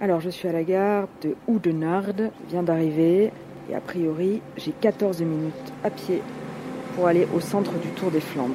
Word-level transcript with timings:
Alors 0.00 0.20
je 0.20 0.30
suis 0.30 0.48
à 0.48 0.52
la 0.52 0.64
gare 0.64 1.08
de 1.22 1.34
Oudenarde, 1.46 2.30
je 2.46 2.50
viens 2.50 2.62
d'arriver 2.62 3.30
et 3.70 3.74
a 3.74 3.80
priori 3.80 4.42
j'ai 4.56 4.72
14 4.72 5.22
minutes 5.22 5.72
à 5.82 5.90
pied 5.90 6.20
pour 6.94 7.06
aller 7.06 7.26
au 7.34 7.40
centre 7.40 7.72
du 7.78 7.88
Tour 7.90 8.10
des 8.10 8.20
Flandres. 8.20 8.54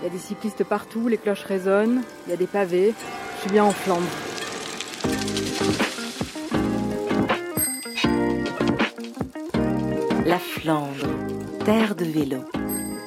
Il 0.00 0.04
y 0.04 0.06
a 0.06 0.10
des 0.10 0.18
cyclistes 0.18 0.64
partout, 0.64 1.08
les 1.08 1.18
cloches 1.18 1.44
résonnent, 1.44 2.02
il 2.26 2.30
y 2.30 2.32
a 2.32 2.36
des 2.36 2.46
pavés, 2.46 2.94
je 3.36 3.40
suis 3.40 3.50
bien 3.50 3.64
en 3.64 3.70
Flandre. 3.70 4.06
La 10.26 10.38
Flandre, 10.38 11.06
terre 11.64 11.94
de 11.94 12.04
vélo. 12.04 12.38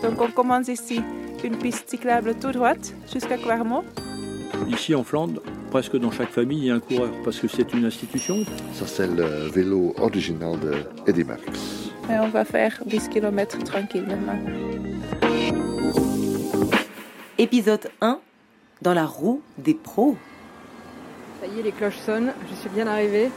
Donc 0.01 0.21
on 0.21 0.31
commence 0.31 0.67
ici 0.69 1.01
une 1.43 1.57
piste 1.57 1.89
cyclable 1.89 2.35
tout 2.35 2.51
droite 2.51 2.93
jusqu'à 3.11 3.37
Clermont. 3.37 3.83
Ici 4.67 4.95
en 4.95 5.03
Flandre, 5.03 5.41
presque 5.73 5.97
dans 5.97 6.11
chaque 6.11 6.29
famille, 6.29 6.59
il 6.59 6.65
y 6.65 6.69
a 6.69 6.75
un 6.75 6.79
coureur 6.79 7.09
parce 7.23 7.39
que 7.39 7.47
c'est 7.47 7.73
une 7.73 7.83
institution. 7.83 8.45
Ça, 8.73 8.85
c'est 8.85 9.07
le 9.07 9.49
vélo 9.49 9.95
original 9.97 10.59
de 10.59 10.71
Eddy 11.07 11.23
Merckx. 11.23 11.89
Et 12.11 12.19
on 12.19 12.27
va 12.27 12.45
faire 12.45 12.79
10 12.85 13.09
km 13.09 13.57
tranquille 13.63 14.05
maintenant. 14.07 14.37
Épisode 17.39 17.89
1 18.01 18.19
Dans 18.83 18.93
la 18.93 19.07
roue 19.07 19.41
des 19.57 19.73
pros. 19.73 20.15
Ça 21.41 21.47
y 21.47 21.59
est, 21.59 21.63
les 21.63 21.71
cloches 21.71 21.97
sonnent, 22.05 22.33
je 22.51 22.53
suis 22.53 22.69
bien 22.69 22.85
arrivée. 22.85 23.31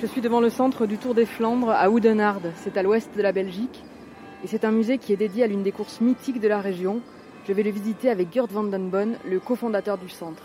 Je 0.00 0.06
suis 0.06 0.20
devant 0.20 0.40
le 0.40 0.48
centre 0.48 0.86
du 0.86 0.96
Tour 0.96 1.16
des 1.16 1.26
Flandres 1.26 1.70
à 1.70 1.90
Oudenarde, 1.90 2.52
c'est 2.62 2.76
à 2.76 2.84
l'ouest 2.84 3.10
de 3.16 3.22
la 3.22 3.32
Belgique. 3.32 3.82
Et 4.44 4.46
c'est 4.46 4.64
un 4.64 4.70
musée 4.70 4.98
qui 4.98 5.12
est 5.12 5.16
dédié 5.16 5.42
à 5.42 5.48
l'une 5.48 5.64
des 5.64 5.72
courses 5.72 6.00
mythiques 6.00 6.40
de 6.40 6.46
la 6.46 6.60
région. 6.60 7.00
Je 7.48 7.52
vais 7.52 7.64
le 7.64 7.72
visiter 7.72 8.10
avec 8.10 8.32
Gert 8.32 8.46
van 8.46 8.62
den 8.62 8.90
Bonn, 8.90 9.16
le 9.28 9.40
cofondateur 9.40 9.98
du 9.98 10.08
centre. 10.08 10.44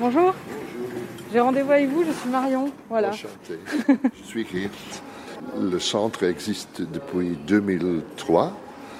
Bonjour. 0.00 0.32
J'ai 1.32 1.40
rendez-vous 1.40 1.72
avec 1.72 1.88
vous, 1.88 2.04
je 2.04 2.12
suis 2.12 2.28
Marion. 2.30 2.70
Voilà. 2.88 3.08
Enchanté. 3.08 3.58
Je 3.88 4.24
suis 4.24 4.46
Geert. 4.46 4.70
Le 5.60 5.78
centre 5.80 6.22
existe 6.22 6.82
depuis 6.82 7.36
2003. 7.48 8.52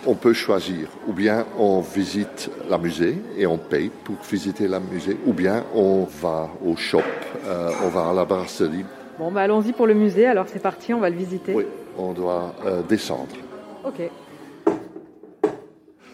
On 0.06 0.14
peut 0.14 0.32
choisir, 0.32 0.88
ou 1.06 1.12
bien 1.12 1.46
on 1.56 1.80
visite 1.80 2.50
la 2.68 2.78
musée 2.78 3.16
et 3.36 3.46
on 3.46 3.58
paye 3.58 3.90
pour 4.04 4.16
visiter 4.28 4.66
la 4.66 4.80
musée, 4.80 5.16
ou 5.26 5.32
bien 5.32 5.64
on 5.74 6.04
va 6.20 6.48
au 6.64 6.76
shop, 6.76 7.02
euh, 7.46 7.70
on 7.84 7.88
va 7.88 8.08
à 8.10 8.12
la 8.12 8.24
brasserie. 8.24 8.84
Bon, 9.18 9.30
bah 9.30 9.42
allons-y 9.42 9.72
pour 9.72 9.86
le 9.86 9.94
musée, 9.94 10.26
alors 10.26 10.46
c'est 10.48 10.62
parti, 10.62 10.94
on 10.94 11.00
va 11.00 11.10
le 11.10 11.16
visiter. 11.16 11.52
Oui, 11.52 11.66
on 11.96 12.12
doit 12.12 12.54
euh, 12.64 12.82
descendre. 12.82 13.36
Ok. 13.84 14.00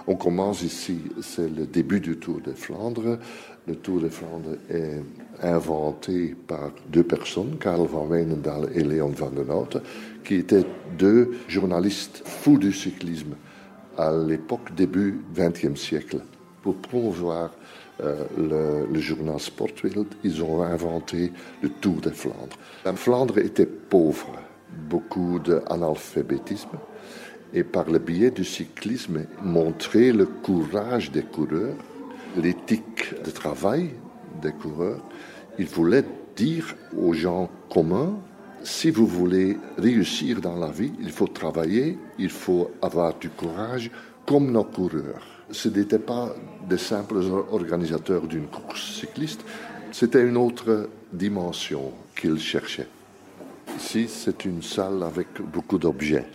On 0.07 0.17
commence 0.17 0.63
ici, 0.63 0.99
c'est 1.23 1.49
le 1.49 1.65
début 1.65 1.99
du 1.99 2.19
Tour 2.19 2.41
de 2.45 2.53
Flandre. 2.53 3.19
Le 3.67 3.75
Tour 3.75 4.01
de 4.01 4.11
Flandre 4.11 4.59
est 4.69 5.03
inventé 5.43 6.35
par 6.47 6.73
deux 6.89 7.05
personnes, 7.05 7.57
Karel 7.59 7.87
van 7.87 8.07
Weenendaal 8.07 8.69
et 8.75 8.85
Léon 8.85 9.09
van 9.09 9.31
den 9.31 9.51
Houten, 9.51 9.81
qui 10.23 10.35
étaient 10.35 10.67
deux 10.99 11.39
journalistes 11.49 12.23
fous 12.27 12.59
du 12.59 12.71
cyclisme 12.71 13.35
à 13.97 14.13
l'époque 14.13 14.75
début 14.75 15.23
XXe 15.35 15.81
siècle. 15.81 16.19
Pour 16.63 16.77
promouvoir 16.77 17.53
euh, 18.03 18.25
le, 18.37 18.93
le 18.93 19.01
journal 19.01 19.41
Sportwereld, 19.41 20.09
ils 20.23 20.43
ont 20.43 20.63
inventé 20.63 21.33
le 21.63 21.71
Tour 21.71 22.03
de 22.03 22.11
Flandre. 22.11 22.59
La 22.85 22.93
Flandre 22.93 23.39
était 23.39 23.67
pauvre, 23.67 24.33
beaucoup 24.91 25.39
d'analphabétisme 25.39 26.77
et 27.55 27.63
par 27.63 27.89
le 27.89 27.99
biais 27.99 28.31
du 28.31 28.45
cyclisme 28.45 29.25
montrer 29.43 30.13
le 30.13 30.27
courage 30.27 31.13
des 31.13 31.23
coureurs, 31.23 31.77
l'éthique 32.37 33.15
de 33.25 33.31
travail 33.31 33.91
des 34.43 34.53
coureurs. 34.53 35.01
Il 35.59 35.67
voulait 35.67 36.05
dire 36.37 36.75
aux 36.97 37.13
gens 37.13 37.49
communs, 37.71 38.19
si 38.65 38.91
vous 38.91 39.07
voulez 39.07 39.57
réussir 39.79 40.41
dans 40.41 40.57
la 40.57 40.71
vie, 40.71 40.93
il 41.01 41.11
faut 41.11 41.29
travailler, 41.29 41.97
il 42.19 42.31
faut 42.31 42.71
avoir 42.83 43.17
du 43.19 43.29
courage 43.29 43.91
comme 44.27 44.51
nos 44.51 44.65
coureurs. 44.65 45.23
Ce 45.51 45.69
n'étaient 45.69 45.99
pas 45.99 46.35
des 46.69 46.79
simples 46.79 47.21
organisateurs 47.53 48.27
d'une 48.27 48.47
course 48.47 48.99
cycliste, 49.01 49.45
c'était 49.93 50.27
une 50.27 50.37
autre 50.37 50.89
dimension 51.13 51.93
qu'ils 52.19 52.41
cherchaient. 52.41 52.89
Ici, 53.79 54.09
c'est 54.09 54.45
une 54.45 54.63
salle 54.63 55.03
avec 55.03 55.29
beaucoup 55.53 55.79
d'objets. 55.79 56.27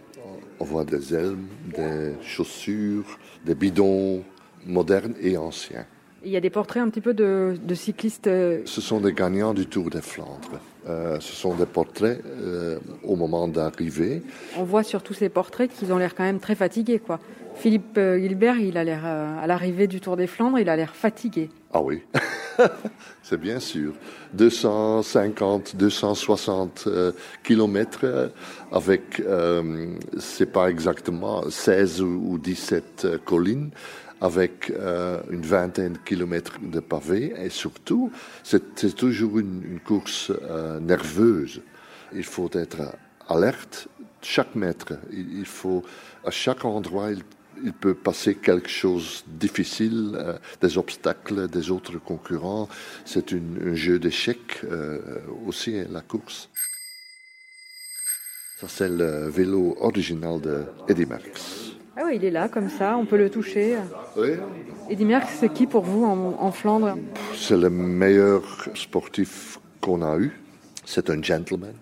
On 0.59 0.65
voit 0.65 0.83
des 0.85 1.13
helmes, 1.13 1.47
des 1.75 2.13
chaussures, 2.21 3.17
des 3.45 3.55
bidons 3.55 4.23
modernes 4.65 5.13
et 5.21 5.37
anciens. 5.37 5.85
Il 6.25 6.31
y 6.31 6.35
a 6.37 6.41
des 6.41 6.49
portraits 6.49 6.83
un 6.83 6.89
petit 6.89 6.99
peu 6.99 7.13
de, 7.13 7.55
de 7.63 7.75
cyclistes. 7.75 8.27
euh, 8.27 8.59
Ce 8.65 8.81
sont 8.81 8.99
des 8.99 9.13
gagnants 9.13 9.53
du 9.53 9.67
Tour 9.67 9.89
des 9.89 10.01
Flandres. 10.01 10.59
Euh, 10.87 11.17
ce 11.21 11.33
sont 11.33 11.55
des 11.55 11.65
portraits 11.65 12.21
euh, 12.25 12.77
au 13.03 13.15
moment 13.15 13.47
d'arrivée. 13.47 14.21
On 14.57 14.63
voit 14.63 14.83
sur 14.83 15.01
tous 15.01 15.13
ces 15.13 15.29
portraits 15.29 15.71
qu'ils 15.73 15.93
ont 15.93 15.97
l'air 15.97 16.13
quand 16.15 16.23
même 16.23 16.39
très 16.39 16.55
fatigués, 16.55 16.99
quoi. 16.99 17.19
Philippe 17.55 17.97
Gilbert, 17.99 18.57
il 18.57 18.77
a 18.77 18.83
l'air, 18.83 19.01
euh, 19.05 19.41
à 19.41 19.47
l'arrivée 19.47 19.87
du 19.87 19.99
Tour 20.01 20.17
des 20.17 20.27
Flandres, 20.27 20.59
il 20.59 20.69
a 20.69 20.75
l'air 20.75 20.93
fatigué. 20.95 21.49
Ah 21.73 21.81
oui, 21.81 22.01
c'est 23.23 23.39
bien 23.39 23.59
sûr. 23.59 23.93
250, 24.33 25.75
260 25.75 26.83
euh, 26.87 27.11
kilomètres 27.43 27.99
euh, 28.03 28.27
avec, 28.71 29.19
euh, 29.19 29.95
c'est 30.17 30.51
pas 30.51 30.69
exactement 30.69 31.49
16 31.49 32.01
ou 32.01 32.19
ou 32.29 32.37
17 32.37 33.05
euh, 33.05 33.17
collines, 33.17 33.71
avec 34.21 34.69
une 35.31 35.41
vingtaine 35.43 35.93
de 35.93 35.97
kilomètres 35.99 36.59
de 36.61 36.81
pavés 36.81 37.33
et 37.41 37.49
surtout, 37.49 38.11
c'est 38.43 38.93
toujours 38.93 39.39
une, 39.39 39.79
course 39.79 40.33
nerveuse. 40.81 41.61
Il 42.13 42.25
faut 42.25 42.49
être 42.51 42.81
alerte 43.29 43.87
chaque 44.21 44.55
mètre. 44.55 44.91
Il, 45.13 45.45
faut, 45.45 45.85
à 46.25 46.31
chaque 46.31 46.65
endroit, 46.65 47.11
il 47.63 47.73
peut 47.73 47.93
passer 47.93 48.35
quelque 48.35 48.69
chose 48.69 49.23
de 49.27 49.37
difficile, 49.39 50.15
euh, 50.15 50.37
des 50.61 50.77
obstacles, 50.77 51.47
des 51.47 51.71
autres 51.71 51.97
concurrents. 51.99 52.69
C'est 53.05 53.33
un 53.33 53.75
jeu 53.75 53.99
d'échecs 53.99 54.61
euh, 54.63 54.99
aussi, 55.45 55.81
la 55.89 56.01
course. 56.01 56.49
Ça, 58.59 58.67
c'est 58.67 58.89
le 58.89 59.29
vélo 59.29 59.75
original 59.79 60.39
de 60.41 60.63
Eddy 60.87 61.05
Merckx. 61.05 61.75
Ah 61.97 62.03
oui, 62.05 62.13
il 62.15 62.25
est 62.25 62.31
là, 62.31 62.47
comme 62.49 62.69
ça, 62.69 62.97
on 62.97 63.05
peut 63.05 63.17
le 63.17 63.29
toucher. 63.29 63.77
Oui. 64.17 64.29
Eddy 64.89 65.05
Merckx, 65.05 65.33
c'est 65.39 65.53
qui 65.53 65.67
pour 65.67 65.83
vous 65.83 66.03
en, 66.05 66.35
en 66.39 66.51
Flandre? 66.51 66.97
C'est 67.35 67.57
le 67.57 67.69
meilleur 67.69 68.41
sportif 68.75 69.59
qu'on 69.81 70.01
a 70.01 70.17
eu. 70.17 70.31
C'est 70.85 71.09
un 71.09 71.21
gentleman. 71.21 71.73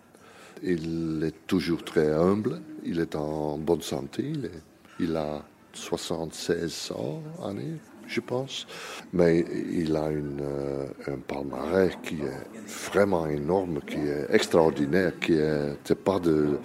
Il 0.63 1.23
est 1.23 1.45
toujours 1.47 1.83
très 1.83 2.11
humble. 2.11 2.61
Il 2.83 2.99
est 2.99 3.15
en 3.15 3.57
bonne 3.57 3.81
santé. 3.81 4.23
Il, 4.23 4.45
est- 4.45 4.61
il 4.99 5.15
a 5.15 5.43
76 5.77 6.91
ans, 6.95 7.21
années, 7.43 7.77
je 8.07 8.19
pense. 8.19 8.67
Mais 9.13 9.45
il 9.71 9.95
a 9.95 10.09
une, 10.09 10.41
euh, 10.41 10.87
un 11.07 11.17
palmarès 11.17 11.91
qui 12.03 12.15
est 12.15 12.91
vraiment 12.91 13.27
énorme, 13.27 13.79
qui 13.85 13.97
est 13.97 14.27
extraordinaire, 14.29 15.13
qui 15.19 15.33
est, 15.33 15.95
pas 15.95 16.19
de, 16.19 16.59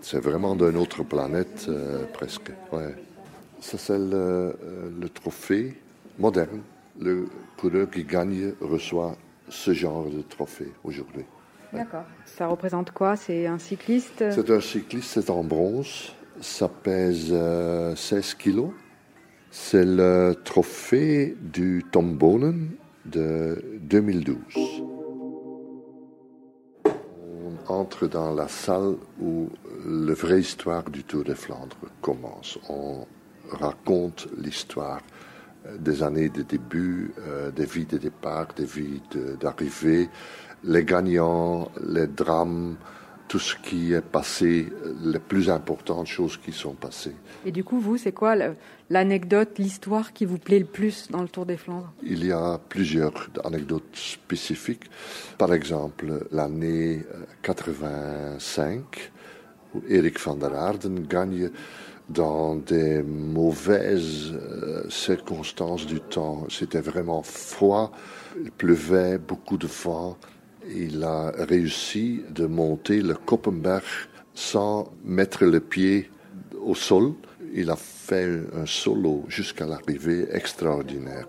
c'est 0.00 0.20
vraiment 0.20 0.54
d'une 0.54 0.76
autre 0.76 1.02
planète 1.04 1.66
euh, 1.68 2.04
presque. 2.12 2.50
Ouais. 2.72 2.94
Ça, 3.60 3.78
c'est 3.78 3.98
le, 3.98 4.14
euh, 4.14 4.54
le 5.00 5.08
trophée 5.08 5.76
moderne. 6.18 6.62
Le 7.00 7.28
coureur 7.56 7.88
qui 7.90 8.04
gagne 8.04 8.52
reçoit 8.60 9.16
ce 9.48 9.72
genre 9.72 10.06
de 10.06 10.22
trophée 10.22 10.72
aujourd'hui. 10.84 11.24
D'accord. 11.72 12.04
Ça 12.24 12.46
représente 12.46 12.92
quoi? 12.92 13.16
C'est 13.16 13.46
un 13.46 13.58
cycliste? 13.58 14.24
C'est 14.30 14.50
un 14.50 14.60
cycliste, 14.60 15.10
c'est 15.10 15.30
en 15.30 15.44
bronze. 15.44 16.12
Ça 16.40 16.68
pèse 16.68 17.28
euh, 17.32 17.96
16 17.96 18.34
kilos. 18.34 18.70
C'est 19.50 19.84
le 19.84 20.36
trophée 20.44 21.36
du 21.40 21.84
Tom 21.90 22.16
Bonen 22.16 22.70
de 23.06 23.80
2012. 23.80 24.38
On 26.84 27.72
entre 27.72 28.06
dans 28.06 28.32
la 28.34 28.46
salle 28.46 28.94
où 29.20 29.48
la 29.84 30.14
vraie 30.14 30.40
histoire 30.40 30.88
du 30.90 31.02
Tour 31.02 31.24
de 31.24 31.34
Flandre 31.34 31.76
commence. 32.02 32.58
On 32.68 33.06
raconte 33.50 34.28
l'histoire 34.36 35.00
euh, 35.66 35.76
des 35.78 36.04
années 36.04 36.28
de 36.28 36.42
début, 36.42 37.12
euh, 37.18 37.50
des 37.50 37.66
vies 37.66 37.86
de 37.86 37.98
départ, 37.98 38.48
des 38.54 38.64
vies 38.64 39.02
d'arrivée, 39.40 40.08
les 40.62 40.84
gagnants, 40.84 41.70
les 41.84 42.06
drames, 42.06 42.76
tout 43.28 43.38
ce 43.38 43.54
qui 43.56 43.92
est 43.92 44.00
passé, 44.00 44.72
les 45.04 45.18
plus 45.18 45.50
importantes 45.50 46.06
choses 46.06 46.38
qui 46.38 46.52
sont 46.52 46.72
passées. 46.72 47.14
Et 47.44 47.52
du 47.52 47.62
coup, 47.62 47.78
vous, 47.78 47.98
c'est 47.98 48.12
quoi 48.12 48.34
l'anecdote, 48.90 49.58
l'histoire 49.58 50.12
qui 50.12 50.24
vous 50.24 50.38
plaît 50.38 50.58
le 50.58 50.64
plus 50.64 51.10
dans 51.10 51.22
le 51.22 51.28
Tour 51.28 51.44
des 51.46 51.58
Flandres? 51.58 51.92
Il 52.02 52.24
y 52.24 52.32
a 52.32 52.58
plusieurs 52.68 53.28
anecdotes 53.44 53.94
spécifiques. 53.94 54.90
Par 55.36 55.52
exemple, 55.52 56.26
l'année 56.32 57.04
euh, 57.14 57.24
85, 57.42 59.12
où 59.74 59.82
Erik 59.88 60.18
van 60.18 60.36
der 60.36 60.54
Aarden 60.54 61.06
gagne 61.06 61.50
dans 62.08 62.56
des 62.56 63.02
mauvaises 63.02 64.32
euh, 64.32 64.88
circonstances 64.88 65.86
du 65.86 66.00
temps. 66.00 66.46
C'était 66.48 66.80
vraiment 66.80 67.22
froid, 67.22 67.92
il 68.42 68.50
pleuvait, 68.50 69.18
beaucoup 69.18 69.58
de 69.58 69.66
vent. 69.66 70.16
Il 70.74 71.02
a 71.02 71.32
réussi 71.38 72.22
de 72.30 72.46
monter 72.46 73.02
le 73.02 73.14
Koppenberg 73.14 73.82
sans 74.34 74.92
mettre 75.04 75.44
le 75.44 75.60
pied 75.60 76.10
au 76.60 76.74
sol. 76.74 77.12
Il 77.54 77.70
a 77.70 77.76
fait 77.76 78.40
un 78.54 78.66
solo 78.66 79.24
jusqu'à 79.28 79.66
l'arrivée 79.66 80.26
extraordinaire, 80.32 81.28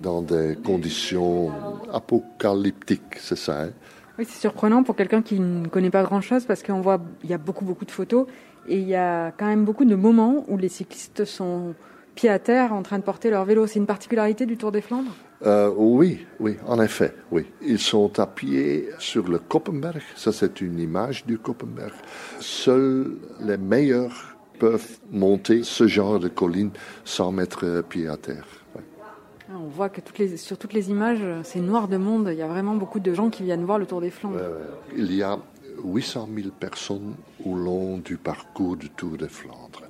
dans 0.00 0.22
des 0.22 0.56
conditions 0.64 1.50
apocalyptiques, 1.92 3.18
c'est 3.18 3.36
ça. 3.36 3.64
Hein? 3.64 3.70
oui, 4.18 4.26
c'est 4.28 4.40
surprenant 4.40 4.82
pour 4.82 4.96
quelqu'un 4.96 5.22
qui 5.22 5.40
ne 5.40 5.66
connaît 5.68 5.90
pas 5.90 6.02
grand-chose 6.02 6.44
parce 6.44 6.62
qu'on 6.62 6.80
voit, 6.80 7.00
il 7.24 7.30
y 7.30 7.34
a 7.34 7.38
beaucoup, 7.38 7.64
beaucoup 7.64 7.84
de 7.84 7.90
photos 7.90 8.26
et 8.68 8.78
il 8.78 8.86
y 8.86 8.94
a 8.94 9.32
quand 9.32 9.46
même 9.46 9.64
beaucoup 9.64 9.84
de 9.84 9.94
moments 9.94 10.44
où 10.48 10.56
les 10.56 10.68
cyclistes 10.68 11.24
sont 11.24 11.74
pieds 12.14 12.28
à 12.30 12.38
terre 12.38 12.72
en 12.72 12.82
train 12.82 12.98
de 12.98 13.04
porter 13.04 13.30
leur 13.30 13.44
vélo. 13.44 13.66
C'est 13.66 13.78
une 13.78 13.86
particularité 13.86 14.46
du 14.46 14.56
Tour 14.56 14.72
des 14.72 14.80
Flandres? 14.80 15.14
Euh, 15.44 15.72
Oui, 15.76 16.26
oui, 16.40 16.56
en 16.66 16.80
effet, 16.80 17.14
oui. 17.30 17.46
Ils 17.62 17.78
sont 17.78 18.18
à 18.20 18.26
pied 18.26 18.88
sur 18.98 19.28
le 19.28 19.38
Koppenberg. 19.38 20.00
Ça, 20.16 20.32
c'est 20.32 20.60
une 20.60 20.78
image 20.78 21.26
du 21.26 21.38
Koppenberg. 21.38 21.92
Seuls 22.40 23.12
les 23.40 23.56
meilleurs 23.56 24.36
peuvent 24.58 24.98
monter 25.10 25.64
ce 25.64 25.86
genre 25.88 26.20
de 26.20 26.28
colline 26.28 26.70
sans 27.04 27.32
mettre 27.32 27.82
pied 27.88 28.06
à 28.06 28.16
terre. 28.16 28.46
Ah, 28.76 29.58
on 29.58 29.66
voit 29.66 29.88
que 29.88 30.00
toutes 30.00 30.18
les, 30.18 30.36
sur 30.36 30.56
toutes 30.56 30.72
les 30.72 30.90
images, 30.90 31.24
c'est 31.42 31.60
noir 31.60 31.88
de 31.88 31.96
monde. 31.96 32.28
Il 32.30 32.38
y 32.38 32.42
a 32.42 32.46
vraiment 32.46 32.74
beaucoup 32.74 33.00
de 33.00 33.12
gens 33.12 33.28
qui 33.28 33.42
viennent 33.42 33.64
voir 33.64 33.78
le 33.78 33.86
Tour 33.86 34.00
des 34.00 34.10
Flandres. 34.10 34.38
Il 34.96 35.12
y 35.12 35.22
a 35.22 35.38
800 35.84 36.28
000 36.34 36.48
personnes 36.58 37.14
au 37.44 37.54
long 37.54 37.98
du 37.98 38.16
parcours 38.16 38.76
du 38.76 38.88
Tour 38.90 39.16
des 39.18 39.28
Flandres. 39.28 39.82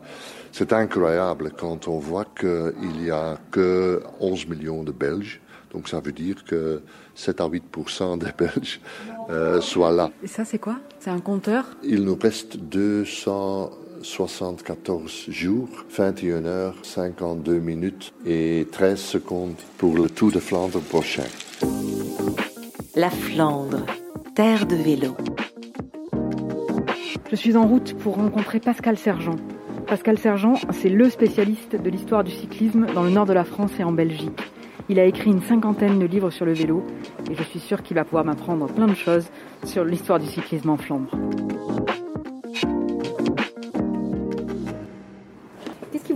C'est 0.53 0.73
incroyable 0.73 1.51
quand 1.59 1.89
on 1.89 1.99
voit 1.99 2.27
qu'il 2.39 2.93
n'y 3.01 3.11
a 3.11 3.39
que 3.51 4.03
11 4.21 4.47
millions 4.49 4.83
de 4.83 4.93
Belges. 4.93 5.41
Donc 5.73 5.89
ça 5.89 6.01
veut 6.01 6.13
dire 6.13 6.45
que 6.45 6.83
7 7.15 7.41
à 7.41 7.49
8% 7.49 8.19
des 8.19 8.33
Belges 8.39 8.81
euh, 9.31 9.61
soient 9.63 9.93
là. 9.93 10.11
Et 10.23 10.27
ça, 10.27 10.45
c'est 10.45 10.59
quoi? 10.59 10.77
C'est 11.01 11.11
un 11.11 11.21
compteur? 11.21 11.65
Il 11.83 12.05
nous 12.05 12.19
reste 12.21 12.59
200 12.59 13.71
74 14.03 15.27
jours, 15.29 15.69
21 15.97 16.45
heures, 16.45 16.75
52 16.83 17.59
minutes 17.59 18.13
et 18.27 18.67
13 18.71 18.99
secondes 18.99 19.55
pour 19.79 19.95
le 19.97 20.11
Tour 20.11 20.33
de 20.33 20.41
Flandre 20.41 20.81
prochain. 20.81 21.25
La 22.97 23.11
Flandre, 23.11 23.87
terre 24.35 24.67
de 24.67 24.77
vélo. 24.77 25.17
Je 27.31 27.37
suis 27.37 27.57
en 27.57 27.67
route 27.67 27.95
pour 27.99 28.17
rencontrer 28.17 28.61
Pascal 28.61 28.99
Sergent. 28.99 29.37
Pascal 29.93 30.19
Sergent, 30.19 30.55
c'est 30.71 30.89
le 30.89 31.11
spécialiste 31.11 31.77
de 31.77 31.91
l'histoire 31.91 32.25
du 32.25 32.31
cyclisme 32.31 32.87
dans 32.95 33.03
le 33.03 33.11
nord 33.11 33.27
de 33.27 33.35
la 33.35 33.45
France 33.45 33.73
et 33.79 33.85
en 33.85 33.93
Belgique. 33.93 34.41
Il 34.89 34.99
a 34.99 35.05
écrit 35.05 35.31
une 35.31 35.43
cinquantaine 35.43 35.99
de 35.99 36.07
livres 36.07 36.31
sur 36.31 36.47
le 36.47 36.55
vélo 36.55 36.83
et 37.31 37.35
je 37.35 37.43
suis 37.43 37.59
sûre 37.59 37.83
qu'il 37.83 37.97
va 37.97 38.05
pouvoir 38.05 38.25
m'apprendre 38.25 38.73
plein 38.73 38.87
de 38.87 38.95
choses 38.95 39.27
sur 39.65 39.85
l'histoire 39.85 40.19
du 40.19 40.25
cyclisme 40.25 40.71
en 40.71 40.79
Flandre. 40.79 41.11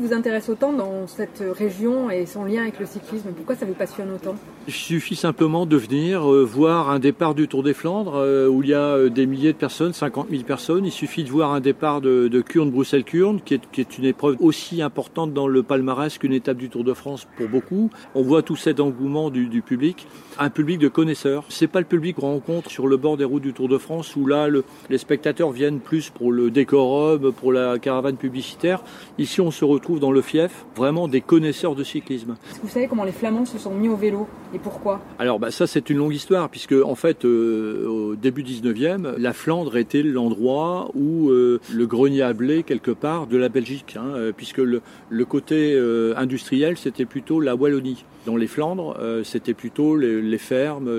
Vous 0.06 0.14
intéresse 0.14 0.48
autant 0.48 0.72
dans 0.72 1.06
cette 1.06 1.42
région 1.58 2.10
et 2.10 2.26
son 2.26 2.44
lien 2.44 2.62
avec 2.62 2.78
le 2.78 2.86
cyclisme 2.86 3.30
Pourquoi 3.36 3.56
ça 3.56 3.66
vous 3.66 3.74
passionne 3.74 4.12
autant? 4.12 4.36
Il 4.68 4.72
suffit 4.72 5.16
simplement 5.16 5.66
de 5.66 5.76
venir 5.76 6.32
euh, 6.32 6.44
voir 6.44 6.90
un 6.90 6.98
départ 6.98 7.34
du 7.34 7.48
Tour 7.48 7.62
des 7.62 7.74
Flandres 7.74 8.16
euh, 8.16 8.48
où 8.48 8.62
il 8.62 8.68
y 8.68 8.74
a 8.74 8.96
euh, 8.96 9.08
des 9.10 9.26
milliers 9.26 9.52
de 9.52 9.58
personnes, 9.58 9.92
50 9.92 10.28
000 10.30 10.42
personnes. 10.44 10.84
Il 10.84 10.92
suffit 10.92 11.24
de 11.24 11.30
voir 11.30 11.52
un 11.52 11.60
départ 11.60 12.00
de, 12.00 12.28
de 12.28 12.40
Kurn-Bruxelles-Kurn 12.40 13.40
qui 13.40 13.54
est, 13.54 13.98
une 13.98 14.04
épreuve 14.04 14.36
aussi 14.40 14.80
importante 14.80 15.32
dans 15.32 15.48
le 15.48 15.62
palmarès 15.62 16.18
qu'une 16.18 16.32
étape 16.32 16.56
du 16.56 16.68
Tour 16.68 16.84
de 16.84 16.94
France 16.94 17.26
pour 17.36 17.48
beaucoup. 17.48 17.90
On 18.14 18.22
voit 18.22 18.42
tout 18.42 18.56
cet 18.56 18.78
engouement 18.78 19.30
du, 19.30 19.62
public, 19.62 20.06
un 20.38 20.50
public 20.50 20.78
de 20.78 20.88
connaisseurs. 20.88 21.44
C'est 21.48 21.66
pas 21.66 21.80
le 21.80 21.86
public 21.86 22.16
qu'on 22.16 22.32
rencontre 22.32 22.70
sur 22.70 22.86
le 22.86 22.96
bord 22.96 23.16
des 23.16 23.24
routes 23.24 23.42
du 23.42 23.52
Tour 23.52 23.68
de 23.68 23.78
France 23.78 24.14
où 24.14 24.26
là 24.26 24.48
le, 24.48 24.64
les 24.88 24.98
spectateurs 24.98 25.50
viennent 25.50 25.80
plus 25.80 26.10
pour 26.10 26.30
le 26.30 26.50
décorum, 26.50 27.32
pour 27.32 27.52
la 27.52 27.78
caravane 27.78 28.16
publicitaire. 28.16 28.82
Ici 29.18 29.40
on 29.40 29.50
se 29.50 29.64
retrouve 29.64 29.95
dans 30.00 30.12
le 30.12 30.22
fief 30.22 30.64
vraiment 30.74 31.08
des 31.08 31.20
connaisseurs 31.20 31.74
de 31.74 31.84
cyclisme. 31.84 32.36
vous 32.62 32.68
savez 32.68 32.86
comment 32.86 33.04
les 33.04 33.12
Flamands 33.12 33.46
se 33.46 33.58
sont 33.58 33.74
mis 33.74 33.88
au 33.88 33.96
vélo 33.96 34.26
et 34.54 34.58
pourquoi? 34.58 35.00
Alors 35.18 35.38
bah, 35.38 35.50
ça 35.50 35.66
c'est 35.66 35.90
une 35.90 35.98
longue 35.98 36.14
histoire 36.14 36.48
puisque 36.48 36.72
en 36.72 36.94
fait 36.94 37.24
euh, 37.24 37.86
au 37.86 38.14
début 38.16 38.42
19e, 38.42 39.16
la 39.18 39.32
Flandre 39.32 39.76
était 39.76 40.02
l'endroit 40.02 40.90
où 40.94 41.30
euh, 41.30 41.60
le 41.72 41.86
grenier 41.86 42.22
à 42.22 42.32
blé 42.32 42.62
quelque 42.62 42.90
part 42.90 43.26
de 43.26 43.36
la 43.36 43.48
Belgique, 43.48 43.96
hein, 43.98 44.12
euh, 44.14 44.32
puisque 44.36 44.58
le, 44.58 44.82
le 45.10 45.24
côté 45.24 45.74
euh, 45.74 46.14
industriel 46.16 46.76
c'était 46.76 47.04
plutôt 47.04 47.40
la 47.40 47.54
Wallonie. 47.54 48.04
Dans 48.26 48.36
les 48.36 48.48
Flandres, 48.48 48.98
c'était 49.22 49.54
plutôt 49.54 49.94
les, 49.96 50.20
les 50.20 50.38
fermes, 50.38 50.90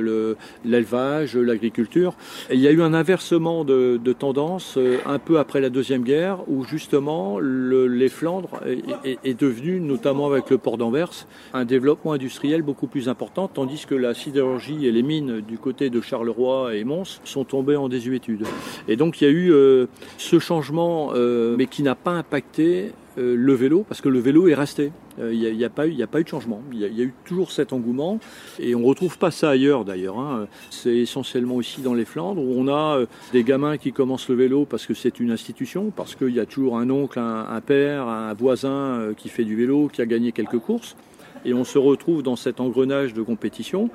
l'élevage, 0.64 1.36
l'agriculture. 1.36 2.14
Il 2.54 2.62
y 2.62 2.70
a 2.70 2.72
eu 2.72 2.82
un 2.82 2.94
inversement 2.94 3.66
de, 3.66 4.00
de 4.02 4.14
tendance 4.14 4.80
un 5.06 5.20
peu 5.20 5.38
après 5.38 5.60
la 5.60 5.70
deuxième 5.70 6.04
guerre 6.04 6.40
où 6.48 6.64
justement 6.64 7.38
le, 7.38 7.88
les 7.88 8.08
Flandres 8.08 8.62
est, 9.04 9.40
devenu, 9.40 9.80
notamment 9.80 10.28
avec 10.28 10.50
le 10.50 10.58
port 10.58 10.78
d'Anvers, 10.78 11.28
un 11.54 11.66
développement 11.66 12.14
industriel 12.14 12.62
beaucoup 12.62 12.88
plus 12.88 13.10
important, 13.10 13.48
tandis 13.48 13.86
que 13.86 13.96
la 13.96 14.14
sidérurgie 14.14 14.86
et 14.86 14.92
les 14.92 15.04
mines 15.04 15.42
du 15.42 15.58
côté 15.58 15.90
de 15.90 16.02
Charleroi 16.02 16.76
et 16.76 16.84
Mons 16.84 17.20
sont 17.24 17.44
tombées 17.44 17.76
en 17.76 17.90
désuétude. 17.90 18.46
Et 18.88 18.96
donc 18.96 19.22
il 19.22 19.26
y 19.26 19.28
a 19.28 19.32
eu 19.32 19.52
euh, 19.52 19.88
ce 20.18 20.40
changement, 20.40 21.12
euh, 21.14 21.56
mais 21.58 21.66
qui 21.66 21.84
n'a 21.84 21.96
pas 21.96 22.12
impacté 22.12 22.92
euh, 23.18 23.36
le 23.36 23.54
vélo, 23.54 23.86
parce 23.88 24.02
que 24.02 24.10
le 24.10 24.20
vélo 24.20 24.48
est 24.48 24.54
resté. 24.54 24.92
Il 25.20 25.40
n'y 25.40 25.64
a, 25.64 25.68
a, 25.68 25.70
pas 25.70 25.88
eu, 25.88 26.24
de 26.24 26.28
changement. 26.28 26.62
Il 26.72 26.80
y, 26.80 26.86
a 26.86 27.04
eu 27.04 27.14
toujours 27.26 27.52
cet 27.52 27.74
engouement. 27.74 28.20
Et 28.60 28.76
on 28.76 28.82
ne 28.82 28.86
retrouve 28.86 29.18
pas 29.18 29.32
ça 29.32 29.50
ailleurs 29.50 29.84
d'ailleurs. 29.84 30.20
Hein. 30.20 30.48
C'est 30.70 30.96
essentiellement 30.96 31.56
aussi 31.56 31.82
dans 31.82 31.96
les 31.96 32.06
Flandres 32.06 32.40
où 32.40 32.54
on 32.56 32.68
a 32.68 33.00
des 33.34 33.44
gamins 33.44 33.78
qui 33.78 33.92
commencent 33.94 34.30
le 34.30 34.36
vélo 34.36 34.66
parce 34.66 34.86
que 34.86 34.94
c'est 34.94 35.20
une 35.20 35.32
institution, 35.32 35.92
parce 35.96 36.14
qu'il 36.14 36.36
y 36.36 36.40
a 36.40 36.46
toujours 36.46 36.78
un 36.78 36.92
oncle, 36.92 37.18
un 37.18 37.62
père, 37.62 38.08
un 38.08 38.34
voisin 38.36 39.12
qui 39.18 39.30
fait 39.30 39.44
du 39.44 39.56
vélo, 39.56 39.90
qui 39.92 40.04
a 40.04 40.06
gagné 40.06 40.32
quelques 40.32 40.60
courses 40.60 40.96
et 41.48 41.54
on 41.54 41.64
se 41.64 41.80
retrouve 41.80 42.22
dans 42.22 42.36
cet 42.36 42.60
engrenage 42.60 43.14
de 43.14 43.24
compétition. 43.24 43.90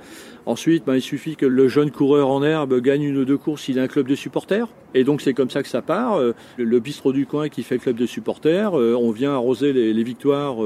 Ensuite, 0.46 0.84
ben, 0.84 0.96
il 0.96 1.02
suffit 1.02 1.36
que 1.36 1.46
le 1.46 1.68
jeune 1.68 1.92
coureur 1.92 2.28
en 2.28 2.42
herbe 2.42 2.80
gagne 2.80 3.02
une 3.02 3.18
ou 3.18 3.24
deux 3.24 3.38
courses, 3.38 3.68
il 3.68 3.78
a 3.78 3.82
un 3.82 3.88
club 3.88 4.08
de 4.08 4.16
supporters. 4.16 4.66
Et 4.94 5.04
donc 5.04 5.22
c'est 5.22 5.32
comme 5.32 5.48
ça 5.50 5.62
que 5.62 5.68
ça 5.68 5.80
part. 5.80 6.20
Le 6.58 6.80
bistrot 6.80 7.12
du 7.12 7.24
coin 7.24 7.48
qui 7.48 7.62
fait 7.62 7.78
club 7.78 7.96
de 7.96 8.04
supporters, 8.06 8.74
on 8.74 9.10
vient 9.10 9.32
arroser 9.32 9.72
les, 9.72 10.02
victoires. 10.02 10.56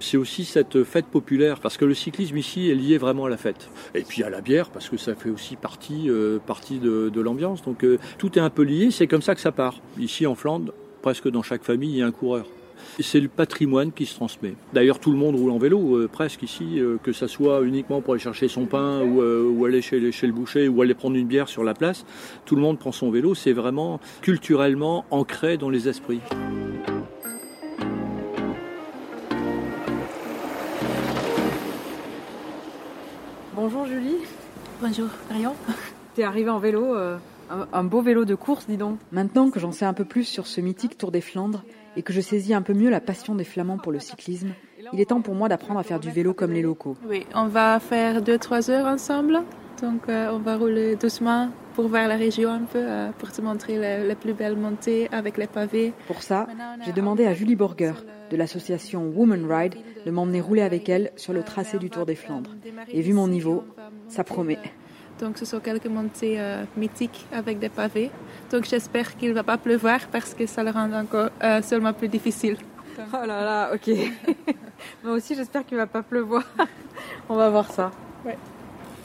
C'est 0.00 0.16
aussi 0.16 0.44
cette 0.44 0.82
fête 0.82 1.06
populaire, 1.06 1.60
parce 1.60 1.76
que 1.76 1.84
le 1.84 1.94
cyclisme 1.94 2.36
ici 2.36 2.70
est 2.70 2.74
lié 2.74 2.98
vraiment 2.98 3.26
à 3.26 3.28
la 3.28 3.36
fête. 3.36 3.70
Et 3.94 4.02
puis 4.02 4.22
à 4.22 4.30
la 4.30 4.40
bière, 4.40 4.70
parce 4.70 4.88
que 4.88 4.96
ça 4.96 5.14
fait 5.14 5.30
aussi 5.30 5.56
partie, 5.56 6.08
euh, 6.08 6.40
de, 7.10 7.20
l'ambiance. 7.20 7.62
Donc 7.62 7.84
euh, 7.84 7.98
tout 8.18 8.38
est 8.38 8.42
un 8.42 8.50
peu 8.50 8.62
lié, 8.62 8.90
c'est 8.90 9.06
comme 9.06 9.22
ça 9.22 9.34
que 9.34 9.40
ça 9.40 9.52
part. 9.52 9.76
Ici 9.98 10.26
en 10.26 10.34
Flandre, 10.34 10.72
presque 11.02 11.28
dans 11.28 11.42
chaque 11.42 11.64
famille, 11.64 11.90
il 11.90 11.98
y 11.98 12.02
a 12.02 12.06
un 12.06 12.12
coureur. 12.12 12.46
C'est 12.98 13.20
le 13.20 13.28
patrimoine 13.28 13.92
qui 13.92 14.06
se 14.06 14.14
transmet. 14.14 14.54
D'ailleurs, 14.72 14.98
tout 14.98 15.10
le 15.10 15.16
monde 15.16 15.36
roule 15.36 15.50
en 15.50 15.58
vélo, 15.58 15.96
euh, 15.96 16.08
presque 16.08 16.42
ici, 16.42 16.78
euh, 16.78 16.98
que 17.02 17.12
ça 17.12 17.28
soit 17.28 17.62
uniquement 17.62 18.00
pour 18.00 18.14
aller 18.14 18.22
chercher 18.22 18.48
son 18.48 18.66
pain 18.66 19.02
ou, 19.02 19.22
euh, 19.22 19.48
ou 19.48 19.64
aller 19.64 19.82
chez, 19.82 20.12
chez, 20.12 20.26
le 20.26 20.32
boucher 20.32 20.68
ou 20.68 20.82
aller 20.82 20.94
prendre 20.94 21.16
une 21.16 21.26
bière 21.26 21.48
sur 21.48 21.64
la 21.64 21.74
place. 21.74 22.04
Tout 22.44 22.56
le 22.56 22.62
monde 22.62 22.78
prend 22.78 22.92
son 22.92 23.10
vélo. 23.10 23.34
C'est 23.34 23.52
vraiment 23.52 24.00
culturellement 24.22 25.04
ancré 25.10 25.56
dans 25.56 25.70
les 25.70 25.88
esprits. 25.88 26.20
Bonjour 33.54 33.86
Julie. 33.86 34.16
Bonjour 34.80 35.08
Marion. 35.28 35.54
T'es 36.14 36.22
arrivée 36.22 36.50
en 36.50 36.58
vélo, 36.58 36.96
un, 37.50 37.68
un 37.72 37.84
beau 37.84 38.00
vélo 38.00 38.24
de 38.24 38.34
course, 38.34 38.66
dis 38.66 38.76
donc. 38.76 38.98
Maintenant 39.12 39.50
que 39.50 39.60
j'en 39.60 39.72
sais 39.72 39.84
un 39.84 39.94
peu 39.94 40.04
plus 40.04 40.24
sur 40.24 40.46
ce 40.46 40.60
mythique 40.60 40.96
Tour 40.96 41.10
des 41.10 41.20
Flandres, 41.20 41.64
et 41.96 42.02
que 42.02 42.12
je 42.12 42.20
saisis 42.20 42.54
un 42.54 42.62
peu 42.62 42.74
mieux 42.74 42.90
la 42.90 43.00
passion 43.00 43.34
des 43.34 43.44
Flamands 43.44 43.78
pour 43.78 43.92
le 43.92 43.98
cyclisme, 43.98 44.50
il 44.92 45.00
est 45.00 45.06
temps 45.06 45.20
pour 45.20 45.34
moi 45.34 45.48
d'apprendre 45.48 45.80
à 45.80 45.82
faire 45.82 46.00
du 46.00 46.10
vélo 46.10 46.34
comme 46.34 46.52
les 46.52 46.62
locaux. 46.62 46.96
Oui, 47.08 47.26
on 47.34 47.46
va 47.46 47.78
faire 47.80 48.22
2-3 48.22 48.70
heures 48.70 48.86
ensemble. 48.86 49.40
Donc 49.82 50.08
euh, 50.08 50.30
on 50.32 50.38
va 50.38 50.56
rouler 50.56 50.96
doucement 50.96 51.48
pour 51.74 51.88
voir 51.88 52.06
la 52.06 52.16
région 52.16 52.50
un 52.50 52.64
peu, 52.64 52.78
euh, 52.78 53.10
pour 53.18 53.32
te 53.32 53.40
montrer 53.40 53.78
les, 53.78 54.06
les, 54.06 54.14
plus 54.14 54.34
belles 54.34 54.56
montées 54.56 55.08
avec 55.10 55.38
les 55.38 55.46
pavés. 55.46 55.94
Pour 56.06 56.22
ça, 56.22 56.46
j'ai 56.84 56.92
demandé 56.92 57.24
à 57.24 57.32
Julie 57.32 57.56
Borger 57.56 57.94
de 58.30 58.36
l'association 58.36 59.08
Woman 59.08 59.50
Ride 59.50 59.74
de 60.04 60.10
m'emmener 60.10 60.40
rouler 60.40 60.62
avec 60.62 60.88
elle 60.88 61.12
sur 61.16 61.32
le 61.32 61.42
tracé 61.42 61.78
du 61.78 61.88
Tour 61.88 62.04
des 62.04 62.14
Flandres. 62.14 62.54
Et 62.88 63.00
vu 63.00 63.14
mon 63.14 63.26
niveau, 63.26 63.64
ça 64.08 64.22
promet. 64.22 64.58
Donc 65.20 65.36
ce 65.38 65.44
sont 65.44 65.60
quelques 65.60 65.86
montées 65.86 66.40
euh, 66.40 66.64
mythiques 66.76 67.26
avec 67.32 67.58
des 67.58 67.68
pavés. 67.68 68.10
Donc 68.50 68.64
j'espère 68.64 69.16
qu'il 69.16 69.30
ne 69.30 69.34
va 69.34 69.42
pas 69.42 69.58
pleuvoir 69.58 70.00
parce 70.10 70.34
que 70.34 70.46
ça 70.46 70.62
le 70.62 70.70
rend 70.70 70.90
encore 70.92 71.30
euh, 71.42 71.62
seulement 71.62 71.92
plus 71.92 72.08
difficile. 72.08 72.56
Oh 72.98 73.26
là 73.26 73.44
là, 73.44 73.70
ok. 73.74 73.94
Moi 75.04 75.14
aussi 75.14 75.34
j'espère 75.34 75.64
qu'il 75.66 75.76
ne 75.76 75.82
va 75.82 75.86
pas 75.86 76.02
pleuvoir. 76.02 76.44
On 77.28 77.36
va 77.36 77.50
voir 77.50 77.70
ça. 77.70 77.90
Ouais. 78.24 78.36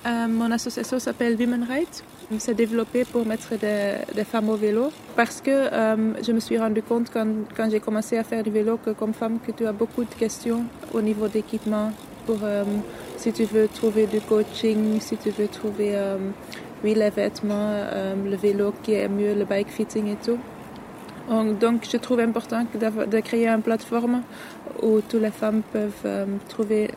Euh, 0.05 0.27
mon 0.27 0.51
association 0.51 0.99
s'appelle 0.99 1.35
Women 1.35 1.65
Rights. 1.67 2.03
On 2.31 2.39
s'est 2.39 2.53
développé 2.53 3.05
pour 3.05 3.25
mettre 3.25 3.55
des, 3.57 3.97
des, 4.13 4.23
femmes 4.23 4.49
au 4.49 4.55
vélo 4.55 4.91
parce 5.15 5.41
que 5.41 5.51
euh, 5.51 6.23
je 6.23 6.31
me 6.31 6.39
suis 6.39 6.57
rendu 6.57 6.81
compte 6.81 7.11
quand, 7.11 7.27
quand 7.55 7.69
j'ai 7.69 7.79
commencé 7.79 8.17
à 8.17 8.23
faire 8.23 8.43
du 8.43 8.49
vélo 8.49 8.77
que 8.77 8.91
comme 8.91 9.13
femme 9.13 9.39
que 9.39 9.51
tu 9.51 9.65
as 9.65 9.71
beaucoup 9.71 10.03
de 10.03 10.13
questions 10.13 10.63
au 10.93 11.01
niveau 11.01 11.27
d'équipement 11.27 11.91
euh, 12.29 12.63
si 13.17 13.31
tu 13.31 13.43
veux 13.43 13.67
trouver 13.67 14.07
du 14.07 14.21
coaching, 14.21 14.99
si 14.99 15.17
tu 15.17 15.29
veux 15.29 15.47
trouver 15.47 15.91
euh, 15.95 16.17
oui, 16.83 16.93
les 16.93 17.09
vêtements, 17.09 17.71
euh, 17.71 18.15
le 18.15 18.35
vélo 18.35 18.73
qui 18.83 18.93
est 18.93 19.07
mieux, 19.07 19.33
le 19.33 19.45
bike 19.45 19.69
fitting 19.69 20.07
et 20.07 20.17
tout. 20.23 20.37
Donc, 21.59 21.87
je 21.91 21.97
trouve 21.97 22.19
important 22.19 22.65
de 22.73 23.19
créer 23.19 23.47
une 23.47 23.63
plateforme 23.63 24.21
où 24.83 25.01
toutes 25.01 25.21
les 25.21 25.31
femmes 25.31 25.63
peuvent 25.73 26.27
trouver 26.47 26.91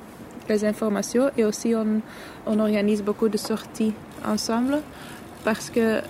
les 0.50 0.64
informations 0.66 1.30
et 1.34 1.44
aussi 1.44 1.74
on, 1.74 2.02
on 2.46 2.58
organise 2.60 3.02
beaucoup 3.02 3.30
de 3.30 3.38
sorties 3.38 3.94
ensemble 4.26 4.82
parce 5.44 5.70
que 5.70 6.02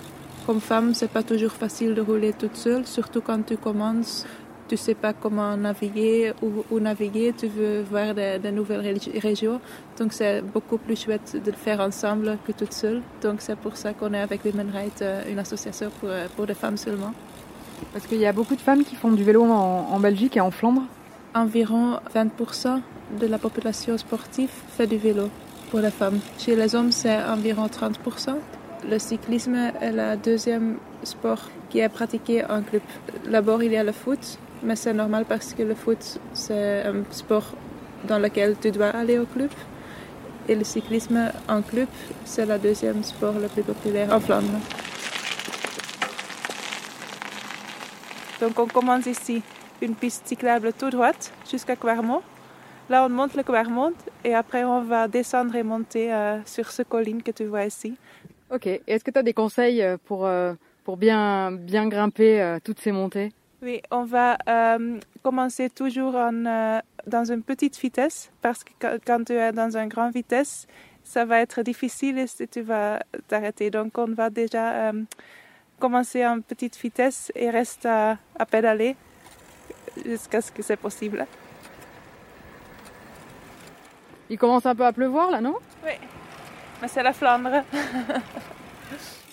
comme 0.49 0.61
femme, 0.63 0.95
c'est 0.95 1.11
pas 1.11 1.23
toujours 1.23 1.53
facile 1.53 1.95
de 1.95 2.01
rouler 2.01 2.33
toute 2.33 2.57
seule, 2.57 2.87
surtout 2.87 3.21
quand 3.21 3.45
tu 3.45 3.59
commences. 3.59 4.25
Tu 4.69 4.77
sais 4.77 4.95
pas 4.95 5.15
comment 5.15 5.57
naviguer 5.57 6.35
ou, 6.71 6.79
naviguer, 6.79 7.33
tu 7.37 7.47
veux 7.47 7.81
voir 7.83 8.15
de, 8.15 8.39
de 8.39 8.51
nouvelles 8.51 8.81
ré- 8.81 9.19
régions. 9.19 9.61
Donc 9.99 10.13
c'est 10.13 10.43
beaucoup 10.43 10.77
plus 10.77 10.95
chouette 11.05 11.41
de 11.43 11.51
le 11.51 11.57
faire 11.57 11.81
ensemble 11.81 12.37
que 12.47 12.53
toute 12.53 12.75
seule. 12.75 13.01
Donc 13.23 13.37
c'est 13.39 13.57
pour 13.57 13.77
ça 13.79 13.95
qu'on 13.95 14.13
est 14.13 14.21
avec 14.21 14.45
Women 14.45 14.71
Rights, 14.71 15.01
euh, 15.01 15.23
une 15.31 15.39
association 15.39 15.91
pour, 15.99 16.11
euh, 16.11 16.27
pour 16.37 16.45
les 16.45 16.53
femmes 16.55 16.77
seulement. 16.77 17.15
Parce 17.95 18.07
qu'il 18.07 18.19
y 18.19 18.27
a 18.27 18.33
beaucoup 18.33 18.57
de 18.57 18.61
femmes 18.61 18.85
qui 18.85 18.95
font 18.95 19.11
du 19.11 19.25
vélo 19.25 19.43
en, 19.45 19.89
en 19.91 20.01
Belgique 20.01 20.37
et 20.37 20.41
en 20.43 20.51
Flandre. 20.51 20.83
Environ 21.35 21.99
20% 22.15 22.81
de 23.21 23.27
la 23.27 23.39
population 23.39 23.97
sportive 23.97 24.51
fait 24.77 24.87
du 24.87 24.97
vélo 24.99 25.31
pour 25.71 25.81
les 25.81 25.91
femmes. 25.91 26.19
Chez 26.39 26.57
les 26.57 26.75
hommes, 26.75 26.93
c'est 26.93 27.17
environ 27.25 27.67
30%. 27.67 28.35
Le 28.91 28.99
cyclisme 28.99 29.55
est 29.81 29.93
le 29.93 30.17
deuxième 30.17 30.77
sport 31.05 31.41
qui 31.71 31.79
est 31.81 31.89
pratiqué 31.89 32.45
en 32.45 32.63
club. 32.63 32.83
D'abord, 33.31 33.63
il 33.63 33.73
y 33.73 33.77
a 33.77 33.85
le 33.85 33.93
foot, 33.93 34.39
mais 34.63 34.77
c'est 34.77 34.93
normal 34.93 35.25
parce 35.29 35.55
que 35.55 35.63
le 35.63 35.75
foot, 35.75 36.19
c'est 36.33 36.83
un 36.83 37.05
sport 37.11 37.55
dans 38.05 38.19
lequel 38.19 38.57
tu 38.61 38.71
dois 38.71 38.89
aller 38.89 39.19
au 39.19 39.27
club. 39.27 39.51
Et 40.49 40.55
le 40.55 40.65
cyclisme 40.65 41.31
en 41.49 41.63
club, 41.63 41.89
c'est 42.25 42.47
le 42.47 42.59
deuxième 42.59 43.03
sport 43.03 43.35
le 43.35 43.49
plus 43.49 43.63
populaire 43.63 44.13
en 44.13 44.21
Flandre. 44.21 44.59
Donc 48.41 48.59
on 48.59 48.67
commence 48.67 49.07
ici 49.07 49.43
une 49.83 49.95
piste 49.95 50.27
cyclable 50.27 50.73
tout 50.73 50.91
droite 50.91 51.33
jusqu'à 51.51 51.77
Quarmont. 51.77 52.23
Là, 52.89 53.05
on 53.05 53.09
monte 53.11 53.35
le 53.35 53.43
Quarmont 53.43 53.93
et 54.25 54.35
après 54.35 54.65
on 54.65 54.83
va 54.83 55.09
descendre 55.09 55.55
et 55.57 55.63
monter 55.63 56.13
euh, 56.13 56.39
sur 56.47 56.71
ce 56.71 56.83
colline 56.83 57.23
que 57.23 57.31
tu 57.31 57.45
vois 57.45 57.67
ici. 57.67 57.97
Ok. 58.51 58.67
Est-ce 58.67 59.05
que 59.05 59.11
tu 59.11 59.19
as 59.19 59.23
des 59.23 59.35
conseils 59.35 59.83
euh, 59.83 59.99
pour, 60.07 60.25
euh, 60.25 60.55
pour 60.85 60.97
bien, 60.97 61.53
bien 61.53 61.87
grimper 61.89 62.41
euh, 62.41 62.59
toutes 62.65 62.81
ces 62.81 62.93
montées? 62.93 63.31
Oui, 63.63 63.83
on 63.91 64.05
va 64.05 64.39
euh, 64.49 64.99
commencer 65.23 65.69
toujours 65.69 66.15
en, 66.15 66.47
euh, 66.47 66.81
dans 67.07 67.25
une 67.31 67.43
petite 67.43 67.77
vitesse 67.79 68.31
parce 68.41 68.63
que 68.63 68.71
quand- 69.05 69.25
tu 69.25 69.33
es 69.33 69.53
dans 69.53 69.77
une 69.77 69.89
grande 69.89 70.13
vitesse, 70.15 70.67
ça 71.03 71.25
va 71.25 71.41
être 71.41 71.63
difficile 71.63 72.19
et 72.19 72.47
tu 72.47 72.61
vas 72.61 73.01
t'arrêter. 73.27 73.71
Donc 73.71 73.99
on 73.99 74.13
va 74.15 74.31
déjà 74.31 74.91
euh, 74.91 75.03
commencer 75.81 76.25
en 76.25 76.41
petite 76.41 76.77
vitesse 76.79 77.33
et 77.35 77.51
reste 77.51 77.85
à, 77.87 78.19
à 78.39 78.47
pédaler 78.47 78.95
jusqu'à 80.07 80.41
ce 80.41 80.53
que 80.53 80.63
c'est 80.63 80.77
possible. 80.77 81.27
Il 84.31 84.39
commence 84.39 84.67
un 84.67 84.75
peu 84.75 84.85
à 84.85 84.93
pleuvoir 84.93 85.31
là, 85.33 85.41
non? 85.41 85.57
Oui, 85.85 85.93
mais 86.81 86.87
c'est 86.89 87.03
la 87.03 87.13
Flandre. 87.13 87.65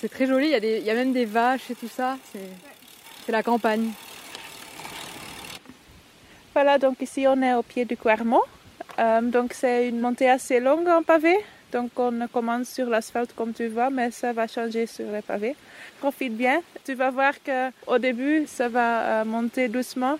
C'est 0.01 0.09
très 0.09 0.25
joli, 0.27 0.47
il 0.47 0.51
y, 0.51 0.55
a 0.55 0.59
des, 0.59 0.77
il 0.79 0.83
y 0.83 0.89
a 0.91 0.93
même 0.93 1.13
des 1.13 1.25
vaches 1.25 1.71
et 1.71 1.75
tout 1.75 1.87
ça. 1.87 2.17
C'est 2.31 2.49
c'est 3.25 3.31
la 3.31 3.41
campagne. 3.41 3.91
Voilà, 6.55 6.77
donc 6.77 7.01
ici 7.01 7.25
on 7.27 7.41
est 7.41 7.53
au 7.53 7.63
pied 7.63 7.83
du 7.83 7.97
Quarmont. 7.97 8.39
Euh, 8.97 9.19
donc 9.19 9.51
c'est 9.51 9.89
une 9.89 9.99
montée 9.99 10.29
assez 10.29 10.61
longue 10.61 10.87
en 10.87 11.03
pavé. 11.03 11.35
Donc 11.73 11.91
on 11.97 12.13
commence 12.31 12.69
sur 12.69 12.87
l'asphalte 12.87 13.35
comme 13.35 13.51
tu 13.51 13.67
vois, 13.67 13.89
mais 13.89 14.09
ça 14.09 14.31
va 14.31 14.47
changer 14.47 14.87
sur 14.87 15.11
les 15.11 15.21
pavés. 15.21 15.57
Profite 15.99 16.33
bien. 16.33 16.61
Tu 16.85 16.93
vas 16.93 17.11
voir 17.11 17.33
que 17.43 17.71
au 17.87 17.97
début 17.97 18.45
ça 18.47 18.69
va 18.69 19.01
euh, 19.01 19.25
monter 19.25 19.67
doucement, 19.67 20.17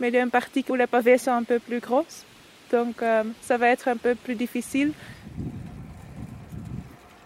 mais 0.00 0.08
il 0.08 0.14
y 0.14 0.18
a 0.18 0.22
une 0.22 0.30
partie 0.32 0.64
où 0.68 0.74
les 0.74 0.88
pavés 0.88 1.18
sont 1.18 1.30
un 1.30 1.44
peu 1.44 1.60
plus 1.60 1.78
grosses. 1.78 2.24
Donc 2.72 3.00
euh, 3.00 3.22
ça 3.40 3.56
va 3.56 3.68
être 3.68 3.86
un 3.86 3.96
peu 3.96 4.16
plus 4.16 4.34
difficile. 4.34 4.92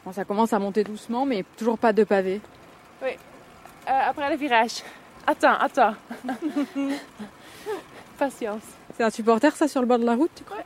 Bon, 0.04 0.12
ça 0.12 0.26
commence 0.26 0.52
à 0.52 0.58
monter 0.58 0.84
doucement, 0.84 1.24
mais 1.24 1.46
toujours 1.56 1.78
pas 1.78 1.94
de 1.94 2.04
pavés. 2.04 2.42
Euh, 3.02 3.08
après 3.86 4.28
le 4.28 4.36
virage. 4.36 4.82
Attends, 5.26 5.56
attends. 5.58 5.94
Patience. 8.20 8.60
C'est 8.94 9.02
un 9.02 9.08
supporter 9.08 9.56
ça 9.56 9.66
sur 9.66 9.80
le 9.80 9.86
bord 9.86 9.98
de 9.98 10.04
la 10.04 10.14
route, 10.14 10.30
tu 10.36 10.44
crois? 10.44 10.58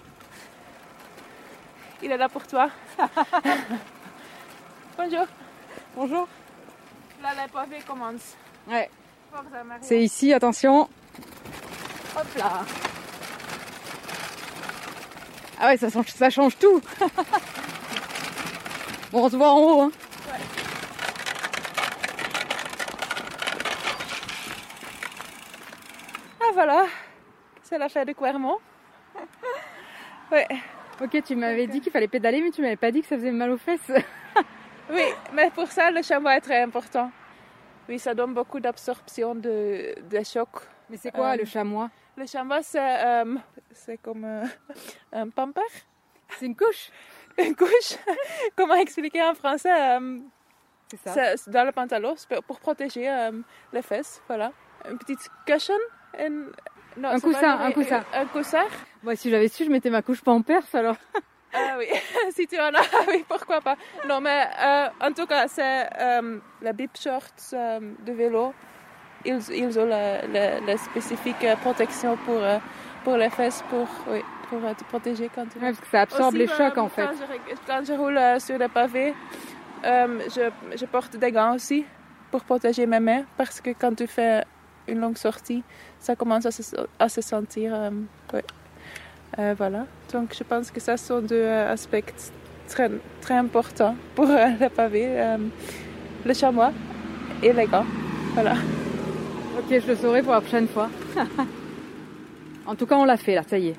Il 2.02 2.10
est 2.10 2.16
là 2.16 2.28
pour 2.28 2.44
toi. 2.48 2.68
Bonjour. 4.98 5.26
Bonjour. 5.94 6.26
Là, 7.22 7.28
les 7.40 7.48
pavés 7.52 7.78
commencent. 7.86 8.34
Ouais. 8.66 8.90
C'est 9.82 10.02
ici, 10.02 10.32
attention. 10.32 10.88
Hop 12.16 12.26
là. 12.36 12.62
Ah 15.60 15.66
ouais, 15.68 15.76
ça 15.76 15.90
change, 15.90 16.08
ça 16.08 16.30
change 16.30 16.58
tout. 16.58 16.80
bon, 19.12 19.26
on 19.26 19.30
se 19.30 19.36
voit 19.36 19.52
en 19.52 19.58
haut. 19.58 19.80
Hein. 19.82 19.92
Ah 26.40 26.50
voilà, 26.52 26.86
c'est 27.64 27.78
la 27.78 27.88
fête 27.88 28.06
de 28.08 28.12
Clermont. 28.12 28.58
oui, 30.32 30.40
Ok, 31.00 31.22
tu 31.24 31.34
m'avais 31.34 31.66
dit 31.66 31.80
qu'il 31.80 31.90
fallait 31.90 32.06
pédaler, 32.08 32.40
mais 32.40 32.50
tu 32.50 32.62
m'avais 32.62 32.76
pas 32.76 32.92
dit 32.92 33.00
que 33.02 33.08
ça 33.08 33.16
faisait 33.16 33.32
mal 33.32 33.50
aux 33.50 33.56
fesses. 33.58 33.90
oui, 34.90 35.02
mais 35.32 35.50
pour 35.50 35.66
ça, 35.66 35.90
le 35.90 36.02
chameau 36.02 36.28
est 36.30 36.40
très 36.40 36.62
important. 36.62 37.10
Oui, 37.88 37.98
ça 37.98 38.14
donne 38.14 38.32
beaucoup 38.32 38.60
d'absorption 38.60 39.34
de, 39.34 39.94
de 40.08 40.22
choc. 40.24 40.48
Mais 40.88 40.96
c'est 40.96 41.10
quoi 41.10 41.32
Euh, 41.32 41.36
le 41.36 41.44
chamois? 41.44 41.90
Le 42.16 42.26
chameau, 42.26 42.54
c'est 42.62 42.78
euh, 42.80 43.34
c'est 43.72 43.98
comme 43.98 44.24
euh, 44.24 44.44
un 45.12 45.28
pamper, 45.30 45.60
C'est 46.38 46.46
une 46.46 46.54
couche. 46.56 46.90
une 47.38 47.56
couche. 47.56 47.96
Comment 48.56 48.74
expliquer 48.76 49.22
en 49.24 49.34
français 49.34 49.72
euh, 49.98 50.18
C'est 50.88 51.00
ça. 51.08 51.36
C'est 51.36 51.50
dans 51.50 51.64
le 51.64 51.72
pantalon 51.72 52.14
pour 52.46 52.60
protéger 52.60 53.10
euh, 53.10 53.32
les 53.72 53.82
fesses, 53.82 54.22
voilà. 54.28 54.52
Une 54.88 54.96
petite 54.98 55.28
cushion. 55.44 55.74
une- 56.20 56.52
non, 56.96 57.08
Un 57.10 57.12
pas 57.12 57.20
coussin, 57.20 57.58
un 57.60 57.72
coussin. 57.72 58.04
Un 58.12 58.24
coussin. 58.26 58.64
Moi, 59.02 59.16
si 59.16 59.30
j'avais 59.30 59.48
su, 59.48 59.64
je 59.64 59.70
mettais 59.70 59.90
ma 59.90 60.02
couche 60.02 60.22
pampers 60.22 60.62
alors. 60.72 60.96
Ah 61.52 61.76
oui, 61.78 61.86
si 62.34 62.46
tu 62.46 62.58
en 62.58 62.72
as, 62.74 62.82
oui, 63.08 63.24
pourquoi 63.28 63.60
pas. 63.60 63.76
Non, 64.08 64.20
mais 64.20 64.44
euh, 64.62 64.86
en 65.00 65.12
tout 65.12 65.26
cas, 65.26 65.46
c'est 65.48 65.88
euh, 66.00 66.38
les 66.62 66.72
bib 66.72 66.90
shorts 66.98 67.22
euh, 67.52 67.80
de 68.04 68.12
vélo. 68.12 68.52
Ils, 69.24 69.40
ils 69.50 69.78
ont 69.78 69.86
la, 69.86 70.26
la- 70.26 70.60
la 70.60 70.76
spécifique 70.76 71.42
euh, 71.44 71.56
protection 71.56 72.16
pour, 72.26 72.36
euh, 72.42 72.58
pour 73.04 73.16
les 73.16 73.30
fesses, 73.30 73.62
pour, 73.70 73.86
oui, 74.08 74.20
pour 74.48 74.62
euh, 74.64 74.74
te 74.74 74.84
protéger 74.84 75.30
quand 75.34 75.46
tu 75.46 75.58
Ouais, 75.58 75.68
parce 75.70 75.80
que 75.80 75.86
ça 75.86 76.00
absorbe 76.02 76.34
Aussi, 76.34 76.38
les 76.38 76.46
bah, 76.46 76.54
chocs 76.56 76.78
en 76.78 76.88
fait. 76.88 77.06
Quand 77.06 77.12
je, 77.12 77.54
quand 77.66 77.84
je 77.86 77.92
roule 77.94 78.18
euh, 78.18 78.38
sur 78.38 78.58
les 78.58 78.68
pavés, 78.68 79.14
euh, 79.84 80.20
je, 80.34 80.76
je 80.76 80.84
porte 80.86 81.16
des 81.16 81.32
gants 81.32 81.54
aussi 81.54 81.84
pour 82.30 82.42
protéger 82.44 82.84
mes 82.86 83.00
mains 83.00 83.24
parce 83.38 83.60
que 83.60 83.70
quand 83.70 83.94
tu 83.94 84.06
fais 84.06 84.44
une 84.88 85.00
longue 85.00 85.16
sortie, 85.18 85.62
ça 86.00 86.16
commence 86.16 86.46
à 86.46 86.50
se, 86.50 86.62
à 86.98 87.08
se 87.08 87.20
sentir. 87.20 87.74
euh, 87.74 87.90
ouais. 88.32 88.44
Euh, 89.38 89.54
voilà. 89.56 89.86
Donc 90.12 90.34
je 90.38 90.44
pense 90.44 90.70
que 90.70 90.80
ça 90.80 90.96
sont 90.96 91.20
deux 91.20 91.34
euh, 91.36 91.72
aspects 91.72 92.04
très, 92.68 92.90
très 93.20 93.34
importants 93.34 93.96
pour 94.14 94.28
pavés. 94.76 95.06
euh, 95.20 95.38
le 96.24 96.32
chamois 96.34 96.72
et 97.42 97.52
les 97.52 97.66
gants. 97.66 97.84
Voilà. 98.34 98.52
Ok, 99.58 99.66
je 99.70 99.86
le 99.86 99.96
saurai 99.96 100.22
pour 100.22 100.32
la 100.32 100.40
prochaine 100.40 100.68
fois. 100.68 100.88
en 102.66 102.74
tout 102.74 102.86
cas, 102.86 102.96
on 102.96 103.04
l'a 103.04 103.16
fait 103.16 103.34
là, 103.34 103.42
ça 103.46 103.58
y 103.58 103.68
est. 103.68 103.76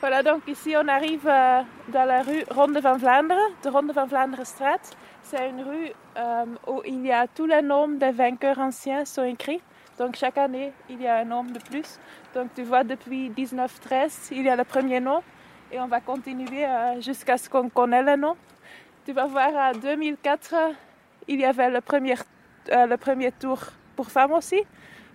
Voilà, 0.00 0.22
donc 0.22 0.42
ici 0.46 0.74
on 0.76 0.86
arrive 0.86 1.26
euh, 1.26 1.60
dans 1.92 2.04
la 2.04 2.22
rue 2.22 2.44
Ronde 2.50 2.78
van 2.78 2.96
Vlaanderen, 2.96 3.38
de 3.64 3.68
Ronde 3.68 3.90
van 3.92 4.06
Vlaanderen 4.06 4.44
Straat. 4.44 4.78
C'est 5.22 5.48
une 5.50 5.62
rue 5.62 5.90
euh, 6.16 6.44
où 6.68 6.82
il 6.86 7.04
y 7.04 7.10
a 7.12 7.26
tous 7.26 7.46
les 7.46 7.62
noms 7.62 7.88
des 7.88 8.12
vainqueurs 8.12 8.58
anciens 8.60 9.04
sont 9.04 9.24
écrits. 9.24 9.60
Donc 9.98 10.14
chaque 10.14 10.38
année, 10.38 10.72
il 10.88 11.02
y 11.02 11.08
a 11.08 11.18
un 11.18 11.24
nom 11.24 11.42
de 11.42 11.58
plus. 11.58 11.98
Donc 12.32 12.50
tu 12.54 12.62
vois, 12.62 12.84
depuis 12.84 13.30
1913, 13.30 14.30
il 14.30 14.42
y 14.42 14.48
a 14.48 14.54
le 14.54 14.62
premier 14.62 15.00
nom 15.00 15.22
et 15.72 15.80
on 15.80 15.88
va 15.88 16.00
continuer 16.00 16.64
euh, 16.64 17.00
jusqu'à 17.00 17.36
ce 17.36 17.50
qu'on 17.50 17.68
connaisse 17.68 18.06
le 18.06 18.16
nom. 18.16 18.36
Tu 19.04 19.12
vas 19.12 19.26
voir, 19.26 19.50
en 19.54 19.72
2004, 19.76 20.54
il 21.26 21.40
y 21.40 21.44
avait 21.44 21.68
le 21.68 21.80
premier, 21.80 22.14
euh, 22.70 22.86
le 22.86 22.96
premier 22.96 23.32
tour 23.32 23.58
pour 23.96 24.08
femmes 24.08 24.32
aussi. 24.32 24.62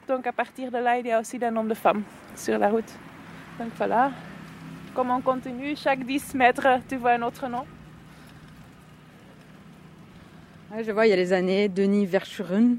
Donc 0.07 0.27
à 0.27 0.33
partir 0.33 0.69
de 0.69 0.77
là, 0.77 0.99
il 0.99 1.07
y 1.07 1.11
a 1.13 1.19
aussi 1.21 1.39
des 1.39 1.49
noms 1.49 1.63
de 1.63 1.73
femmes 1.73 2.03
sur 2.35 2.57
la 2.57 2.69
route. 2.69 2.91
Donc 3.57 3.69
voilà. 3.77 4.11
Comme 4.93 5.11
on 5.11 5.21
continue, 5.21 5.75
chaque 5.77 6.03
10 6.03 6.35
mètres, 6.35 6.67
tu 6.89 6.97
vois 6.97 7.11
un 7.11 7.21
autre 7.21 7.47
nom. 7.47 7.65
Je 10.77 10.91
vois, 10.91 11.07
il 11.07 11.11
y 11.11 11.13
a 11.13 11.15
les 11.15 11.31
années 11.31 11.69
Denis 11.69 12.05
Verschuren, 12.05 12.77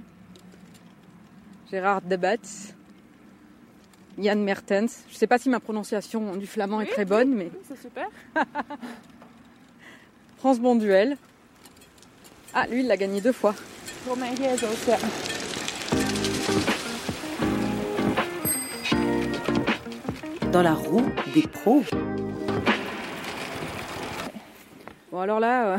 Gérard 1.74 2.02
Debatz, 2.02 2.72
Yann 4.16 4.40
Mertens. 4.44 5.02
Je 5.10 5.16
sais 5.16 5.26
pas 5.26 5.38
si 5.38 5.48
ma 5.48 5.58
prononciation 5.58 6.36
du 6.36 6.46
flamand 6.46 6.80
est 6.80 6.86
très 6.86 7.04
bonne, 7.04 7.34
mais 7.34 7.50
C'est 7.66 7.76
super. 7.76 8.06
France 10.38 10.60
Bonduel. 10.60 11.16
Ah, 12.54 12.68
lui, 12.68 12.82
il 12.82 12.86
l'a 12.86 12.96
gagné 12.96 13.20
deux 13.20 13.32
fois. 13.32 13.56
Romain. 14.08 14.28
Dans 20.52 20.62
la 20.62 20.74
roue 20.74 21.02
des 21.34 21.42
pros. 21.42 21.82
Bon, 25.10 25.18
alors 25.18 25.40
là, 25.40 25.74
euh, 25.74 25.78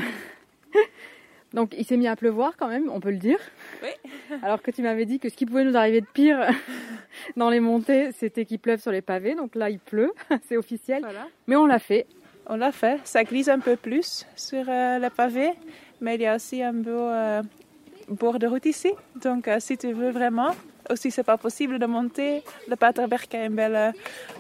donc 1.54 1.74
il 1.78 1.86
s'est 1.86 1.96
mis 1.96 2.10
à 2.10 2.18
pleuvoir 2.18 2.58
quand 2.58 2.68
même, 2.68 2.90
on 2.90 3.00
peut 3.00 3.12
le 3.12 3.18
dire. 3.18 3.40
Alors 4.44 4.62
que 4.62 4.72
tu 4.72 4.82
m'avais 4.82 5.06
dit 5.06 5.20
que 5.20 5.30
ce 5.30 5.36
qui 5.36 5.46
pouvait 5.46 5.64
nous 5.64 5.76
arriver 5.76 6.02
de 6.02 6.06
pire 6.06 6.40
dans 7.38 7.50
les 7.50 7.60
montées, 7.60 8.12
c'était 8.14 8.46
qu'il 8.46 8.60
pleuve 8.60 8.80
sur 8.80 8.92
les 8.92 9.02
pavés. 9.02 9.36
Donc 9.36 9.56
là, 9.56 9.70
il 9.70 9.80
pleut, 9.80 10.14
c'est 10.48 10.58
officiel. 10.58 11.02
Voilà. 11.02 11.28
Mais 11.48 11.56
on 11.56 11.66
l'a 11.66 11.80
fait. 11.80 12.08
On 12.48 12.58
l'a 12.58 12.72
fait. 12.72 13.00
Ça 13.04 13.24
glisse 13.24 13.48
un 13.48 13.60
peu 13.60 13.76
plus 13.76 14.26
sur 14.36 14.66
euh, 14.68 15.00
le 15.00 15.10
pavé, 15.10 15.52
mais 16.02 16.16
il 16.16 16.22
y 16.22 16.28
a 16.28 16.36
aussi 16.36 16.62
un 16.62 16.74
beau 16.74 16.92
euh, 16.92 17.42
bord 18.08 18.40
de 18.40 18.48
route 18.48 18.66
ici. 18.66 18.92
Donc, 19.16 19.48
euh, 19.48 19.58
si 19.60 19.78
tu 19.78 19.92
veux 19.94 20.12
vraiment, 20.12 20.52
aussi 20.90 21.10
c'est 21.10 21.24
pas 21.24 21.38
possible 21.38 21.80
de 21.80 21.86
monter, 21.88 22.44
le 22.68 22.76
Paterberg 22.76 23.28
a 23.34 23.38
un 23.40 23.50
bel 23.50 23.76
euh, 23.76 23.92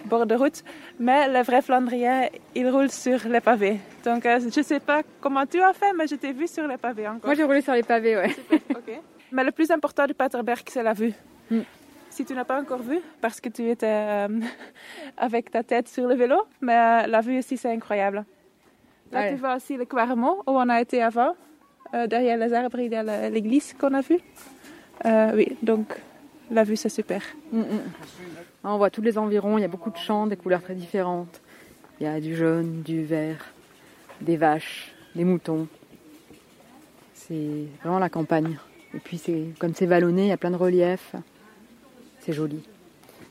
bord 0.06 0.28
de 0.28 0.36
route, 0.36 0.64
mais 1.00 1.28
le 1.28 1.42
vrai 1.42 1.64
Flandrien, 1.64 2.30
il 2.54 2.70
roule 2.70 2.92
sur 2.92 3.28
les 3.28 3.42
pavés. 3.42 3.80
Donc, 4.04 4.24
je 4.24 4.62
sais 4.62 4.80
pas 4.80 5.02
comment 5.20 5.46
tu 5.48 5.60
as 5.62 5.74
fait, 5.74 5.94
mais 5.98 6.06
je 6.06 6.16
t'ai 6.16 6.32
vu 6.32 6.48
sur 6.48 6.68
les 6.68 6.78
pavés 6.78 7.08
encore. 7.08 7.25
Moi, 7.25 7.34
j'ai 7.34 7.44
roulé 7.44 7.62
sur 7.62 7.74
les 7.74 7.84
pavés, 7.84 8.18
ouais. 8.18 8.36
Mais 9.36 9.44
le 9.44 9.51
plus 9.51 9.70
important 9.70 10.06
du 10.08 10.13
Paterberg, 10.13 10.63
c'est 10.70 10.82
la 10.82 10.94
vue. 10.94 11.13
Mm. 11.51 11.60
Si 12.10 12.24
tu 12.24 12.34
n'as 12.34 12.46
pas 12.46 12.58
encore 12.62 12.82
vu, 12.82 13.00
parce 13.20 13.42
que 13.42 13.50
tu 13.50 13.70
étais 13.70 13.86
euh, 13.86 14.30
avec 15.18 15.51
ta 15.51 15.62
tête 15.62 15.89
sur 15.89 16.08
le 16.08 16.15
vélo, 16.15 16.38
mais 16.62 16.74
euh, 16.74 17.08
la 17.08 17.20
vue 17.20 17.38
ici, 17.39 17.58
c'est 17.58 17.70
incroyable. 17.72 18.24
Là, 19.12 19.20
Ouais. 19.20 19.34
tu 19.34 19.36
vois 19.36 19.58
aussi 19.58 19.75
le 19.75 19.84
Quarmont, 19.84 20.38
où 20.48 20.51
on 20.51 20.70
a 20.70 20.80
été 20.80 21.04
avant. 21.04 21.36
Euh, 21.94 22.08
derrière 22.08 22.38
les 22.38 22.54
arbres, 22.54 22.80
il 22.80 22.94
y 22.94 22.96
a 22.96 23.30
l'église 23.30 23.74
qu'on 23.74 23.94
a 23.94 24.00
vue. 24.00 24.20
Euh, 25.06 25.34
oui, 25.36 25.58
donc 25.62 25.88
la 26.50 26.63
vue, 26.63 26.77
c'est 26.77 26.88
super. 26.89 27.22
Mm, 27.51 27.60
mm. 27.60 27.65
Ah, 28.63 28.74
On 28.74 28.77
voit 28.77 28.89
tous 28.89 29.01
les 29.01 29.18
environs, 29.18 29.58
il 29.58 29.62
y 29.62 29.65
a 29.65 29.68
beaucoup 29.68 29.92
de 29.92 29.98
champs, 29.98 30.27
des 30.27 30.38
couleurs 30.38 30.62
très 30.63 30.75
différentes. 30.75 31.42
Il 32.00 32.06
y 32.06 32.10
a 32.10 32.22
du 32.22 32.38
jaune, 32.38 32.84
du 32.84 33.04
vert, 33.04 33.44
des 34.22 34.38
vaches, 34.38 34.94
des 35.13 35.25
moutons. 35.25 35.68
C'est 37.13 37.65
vraiment 37.84 38.00
la 38.00 38.10
campagne. 38.10 38.58
Et 38.96 39.00
puis 39.00 39.18
c'est 39.18 39.48
comme 39.60 39.74
c'est 39.75 39.86
vallonné, 39.86 40.24
il 40.24 40.30
y 40.30 40.32
a 40.32 40.38
plein 40.38 40.52
de 40.52 40.56
reliefs. 40.56 41.16
C'est 42.22 42.34
joli. 42.34 42.64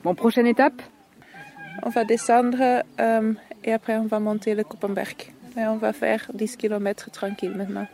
Bon, 0.03 0.15
prochaine 0.15 0.47
étape? 0.47 0.83
On 1.83 1.89
va 1.89 2.05
descendre 2.05 2.83
euh, 3.01 3.33
et 3.65 3.73
après, 3.73 3.97
on 3.97 4.07
va 4.07 4.21
monter 4.21 4.55
le 4.55 4.63
Koppenberg. 4.63 5.33
Et 5.57 5.63
on 5.63 5.77
va 5.77 5.93
faire 5.93 6.31
10 6.35 6.57
km 6.57 7.11
tranquille 7.11 7.53
maintenant. 7.57 7.87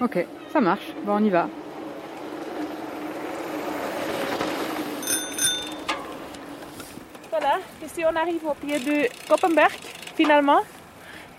Ok, 0.00 0.24
ça 0.52 0.60
marche. 0.60 0.94
Bon, 1.04 1.16
on 1.16 1.24
y 1.24 1.28
va. 1.28 1.48
Voilà, 7.30 7.58
ici 7.84 8.02
on 8.10 8.16
arrive 8.16 8.44
au 8.46 8.54
pied 8.54 8.78
du 8.78 9.06
Koppenberg, 9.28 9.78
finalement. 10.16 10.60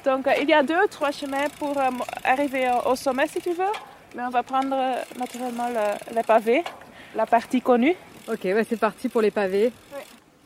Donc 0.06 0.28
euh, 0.28 0.32
il 0.42 0.48
y 0.48 0.54
a 0.54 0.62
deux 0.64 0.88
trois 0.90 1.12
chemins 1.12 1.50
pour 1.60 1.78
euh, 1.78 1.90
arriver 2.24 2.72
au 2.86 2.96
sommet 2.96 3.28
si 3.28 3.42
tu 3.42 3.52
veux. 3.52 3.91
Mais 4.16 4.24
on 4.24 4.30
va 4.30 4.44
prendre 4.44 4.74
euh, 4.76 4.96
naturellement 5.18 5.68
le, 5.70 6.16
le 6.16 6.24
pavé, 6.24 6.64
la 7.16 7.26
partie 7.26 7.62
connue. 7.62 7.96
Ok, 8.28 8.40
bah, 8.44 8.62
c'est 8.68 8.80
parti 8.80 9.10
pour 9.10 9.22
les 9.22 9.32
pavés. 9.32 9.72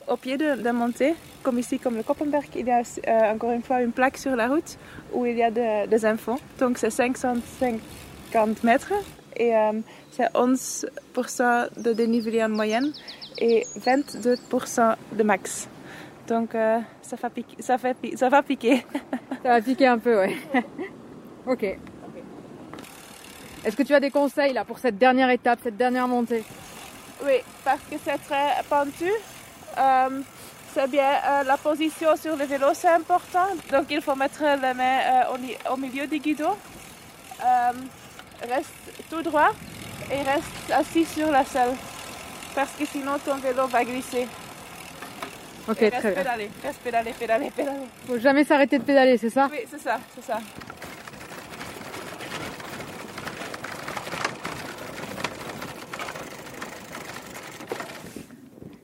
Au 0.07 0.17
pied 0.17 0.37
de 0.37 0.61
la 0.63 0.71
montée, 0.71 1.15
comme 1.41 1.57
ici, 1.57 1.79
comme 1.79 1.95
le 1.97 2.03
Koppenberg, 2.03 2.45
il 2.55 2.67
y 2.67 2.71
a 2.71 2.81
euh, 3.07 3.33
encore 3.33 3.51
une 3.51 3.63
fois 3.63 3.81
une 3.81 3.91
plaque 3.91 4.17
sur 4.17 4.35
la 4.35 4.47
route 4.47 4.77
où 5.13 5.25
il 5.25 5.35
y 5.35 5.43
a 5.43 5.49
de- 5.49 5.87
des 5.87 6.05
infos. 6.05 6.37
Donc 6.59 6.77
c'est 6.77 6.91
550 6.91 8.63
mètres 8.63 8.93
et 9.35 9.55
euh, 9.55 9.71
c'est 10.11 10.31
11% 10.33 11.81
de 11.81 11.93
dénivelé 11.93 12.43
en 12.43 12.49
moyenne 12.49 12.91
et 13.39 13.65
22% 13.79 14.95
de 15.13 15.23
max. 15.23 15.67
Donc 16.27 16.53
euh, 16.53 16.79
ça, 17.01 17.15
va 17.15 17.29
piquer, 17.31 17.61
ça, 17.61 17.77
fait 17.79 17.95
pi- 17.95 18.15
ça 18.15 18.29
va 18.29 18.43
piquer. 18.43 18.85
Ça 19.43 19.49
va 19.49 19.61
piquer 19.61 19.87
un 19.87 19.97
peu, 19.97 20.17
ouais. 20.19 20.35
ok. 21.47 21.77
Est-ce 23.65 23.75
que 23.75 23.81
tu 23.83 23.95
as 23.95 23.99
des 23.99 24.11
conseils 24.11 24.53
là 24.53 24.63
pour 24.63 24.77
cette 24.77 24.97
dernière 24.99 25.29
étape, 25.31 25.59
cette 25.63 25.75
dernière 25.75 26.07
montée? 26.07 26.43
Oui, 27.25 27.41
parce 27.63 27.79
que 27.89 27.95
c'est 28.03 28.17
très 28.19 28.61
pentu. 28.69 29.09
Euh, 29.77 30.21
c'est 30.73 30.89
bien 30.89 31.09
euh, 31.27 31.43
la 31.43 31.57
position 31.57 32.15
sur 32.15 32.35
le 32.35 32.45
vélo, 32.45 32.67
c'est 32.73 32.89
important. 32.89 33.47
Donc 33.71 33.85
il 33.89 34.01
faut 34.01 34.15
mettre 34.15 34.43
les 34.43 34.73
mains 34.73 34.99
euh, 35.33 35.71
au, 35.73 35.77
milieu 35.77 36.05
du 36.05 36.19
guidon. 36.19 36.55
Reste 38.47 38.69
tout 39.09 39.23
droit 39.23 39.51
et 40.11 40.17
reste 40.17 40.71
assis 40.71 41.05
sur 41.05 41.31
la 41.31 41.43
selle. 41.43 41.73
Parce 42.53 42.71
que 42.77 42.85
sinon 42.85 43.17
ton 43.25 43.35
vélo 43.37 43.65
va 43.65 43.83
glisser. 43.83 44.27
Ok, 45.67 45.81
Et 45.81 45.89
très 45.89 45.99
reste 45.99 46.03
bien. 46.03 46.23
pédaler, 46.23 46.51
reste 46.61 46.79
pédaler, 46.81 47.13
pédaler, 47.17 47.49
pédaler. 47.49 47.87
Faut 48.05 48.19
jamais 48.19 48.43
s'arrêter 48.43 48.77
de 48.77 48.83
pédaler, 48.83 49.17
c'est 49.17 49.31
ça? 49.31 49.49
Oui, 49.51 49.59
c'est 49.67 49.81
ça, 49.81 49.99
c'est 50.13 50.23
ça. 50.23 50.39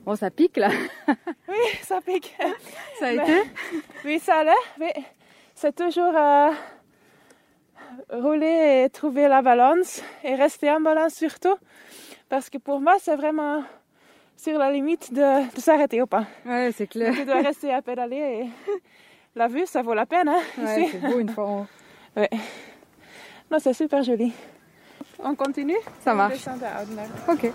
Bon, 0.04 0.16
ça 0.16 0.30
pique 0.30 0.56
là. 0.56 0.70
Oui, 1.48 1.56
ça 1.82 2.00
pique. 2.00 2.34
Ça 2.98 3.06
a 3.08 3.12
Mais- 3.12 3.22
été? 3.22 3.42
Oui, 4.04 4.18
ça 4.18 4.36
allait. 4.38 4.50
Oui. 4.80 4.90
C'est 5.54 5.74
toujours 5.74 6.12
euh, 6.16 6.50
rouler 8.10 8.84
et 8.84 8.90
trouver 8.90 9.28
la 9.28 9.42
balance 9.42 10.02
et 10.24 10.34
rester 10.34 10.70
en 10.70 10.80
balance 10.80 11.14
surtout. 11.14 11.56
Parce 12.28 12.48
que 12.50 12.58
pour 12.58 12.80
moi, 12.80 12.94
c'est 13.00 13.16
vraiment 13.16 13.62
sur 14.36 14.58
la 14.58 14.70
limite 14.72 15.12
de, 15.12 15.54
de 15.54 15.60
s'arrêter 15.60 16.00
ou 16.02 16.06
pas. 16.06 16.24
Ouais, 16.46 16.70
c'est 16.74 16.86
clair. 16.86 17.12
Tu 17.14 17.24
dois 17.24 17.42
rester 17.42 17.72
à 17.72 17.82
pédaler 17.82 18.16
et 18.16 18.48
la 19.36 19.46
vue, 19.48 19.66
ça 19.66 19.82
vaut 19.82 19.94
la 19.94 20.06
peine. 20.06 20.28
Hein, 20.28 20.40
Ouais, 20.58 20.88
c'est 20.90 20.98
beau 20.98 21.18
une 21.20 21.28
fois 21.28 21.44
en 21.46 21.60
haut. 21.60 21.66
Ouais. 22.16 22.28
Non, 23.50 23.58
c'est 23.58 23.72
super 23.72 24.02
joli. 24.02 24.32
On 25.18 25.34
continue? 25.34 25.78
Ça 26.00 26.12
marche. 26.14 26.44
Ok. 27.28 27.50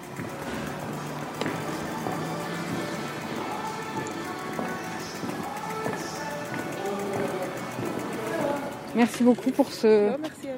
Merci 8.98 9.24
beaucoup 9.24 9.52
pour 9.52 9.72
ce, 9.72 10.10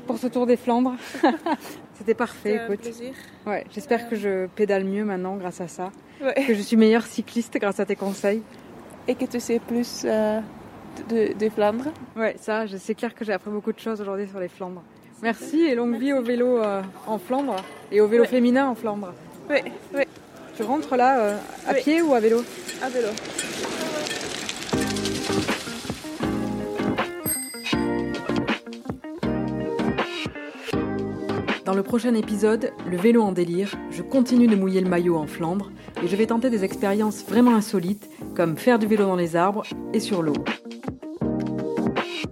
pour 0.08 0.18
ce 0.18 0.28
tour 0.28 0.46
des 0.48 0.56
Flandres. 0.58 0.94
C'était 1.98 2.14
parfait, 2.14 2.62
écoute. 2.64 2.80
plaisir. 2.80 3.12
Ouais, 3.46 3.66
j'espère 3.72 4.10
que 4.10 4.16
je 4.16 4.48
pédale 4.48 4.86
mieux 4.86 5.04
maintenant 5.04 5.36
grâce 5.36 5.60
à 5.62 5.68
ça. 5.68 5.92
Ouais. 6.24 6.34
Que 6.48 6.54
je 6.56 6.62
suis 6.62 6.78
meilleure 6.78 7.06
cycliste 7.06 7.58
grâce 7.60 7.80
à 7.80 7.86
tes 7.86 7.96
conseils. 7.98 8.42
Et 9.08 9.16
que 9.16 9.26
tu 9.26 9.40
sais 9.42 9.60
plus 9.60 10.04
euh, 10.06 10.40
de, 11.10 11.34
de 11.38 11.50
Flandre. 11.50 11.86
Ouais, 12.16 12.36
ça, 12.40 12.64
c'est 12.78 12.96
clair 12.96 13.14
que 13.14 13.26
j'ai 13.26 13.34
appris 13.34 13.52
beaucoup 13.52 13.74
de 13.74 13.80
choses 13.80 14.00
aujourd'hui 14.00 14.28
sur 14.28 14.40
les 14.40 14.48
Flandres. 14.48 14.84
Merci 15.22 15.62
et 15.66 15.76
longue 15.76 15.98
vie 16.00 16.14
au 16.14 16.22
vélo 16.22 16.60
euh, 16.60 16.82
en 17.08 17.18
Flandre 17.18 17.58
et 17.92 18.00
au 18.00 18.08
vélo 18.08 18.24
Ouais. 18.24 18.30
féminin 18.30 18.68
en 18.70 18.76
Flandre. 18.76 19.14
Oui, 19.50 19.58
oui, 19.94 20.04
Tu 20.56 20.64
rentres 20.64 20.96
là 20.96 21.20
euh, 21.20 21.38
à 21.68 21.74
pied 21.74 22.02
ou 22.02 22.14
à 22.14 22.20
vélo? 22.22 22.42
À 22.82 22.88
vélo. 22.90 23.08
Dans 31.70 31.76
le 31.76 31.84
prochain 31.84 32.16
épisode, 32.16 32.72
le 32.90 32.98
vélo 32.98 33.22
en 33.22 33.32
délire, 33.32 33.76
je 33.92 34.02
continue 34.02 34.48
de 34.48 34.56
mouiller 34.56 34.82
le 34.82 34.90
maillot 34.90 35.16
en 35.18 35.28
Flandre 35.28 35.70
et 36.02 36.08
je 36.08 36.16
vais 36.16 36.26
tenter 36.26 36.50
des 36.50 36.64
expériences 36.64 37.24
vraiment 37.24 37.54
insolites 37.54 38.10
comme 38.36 38.58
faire 38.58 38.80
du 38.80 38.88
vélo 38.88 39.06
dans 39.06 39.16
les 39.16 39.36
arbres 39.36 39.62
et 39.94 40.00
sur 40.00 40.24
l'eau. 40.24 40.34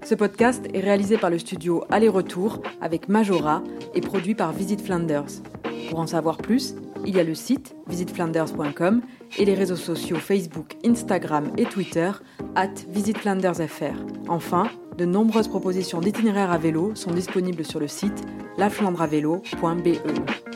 Ce 0.03 0.15
podcast 0.15 0.65
est 0.73 0.79
réalisé 0.79 1.19
par 1.19 1.29
le 1.29 1.37
studio 1.37 1.83
Aller-Retour 1.91 2.63
avec 2.81 3.09
Majora 3.09 3.61
et 3.93 4.01
produit 4.01 4.33
par 4.33 4.53
Visit 4.53 4.81
Flanders. 4.81 5.43
Pour 5.91 5.99
en 5.99 6.07
savoir 6.07 6.37
plus, 6.37 6.73
il 7.05 7.15
y 7.15 7.19
a 7.19 7.23
le 7.23 7.35
site 7.35 7.75
visitflanders.com 7.85 9.01
et 9.37 9.45
les 9.45 9.53
réseaux 9.53 9.75
sociaux 9.75 10.17
Facebook, 10.17 10.77
Instagram 10.83 11.51
et 11.57 11.65
Twitter 11.65 12.09
at 12.55 12.73
visitflandersfr. 12.89 14.03
Enfin, 14.29 14.67
de 14.97 15.05
nombreuses 15.05 15.47
propositions 15.47 16.01
d'itinéraires 16.01 16.51
à 16.51 16.57
vélo 16.57 16.95
sont 16.95 17.11
disponibles 17.11 17.63
sur 17.63 17.79
le 17.79 17.87
site 17.87 18.23
laflandreavélo.be. 18.57 20.46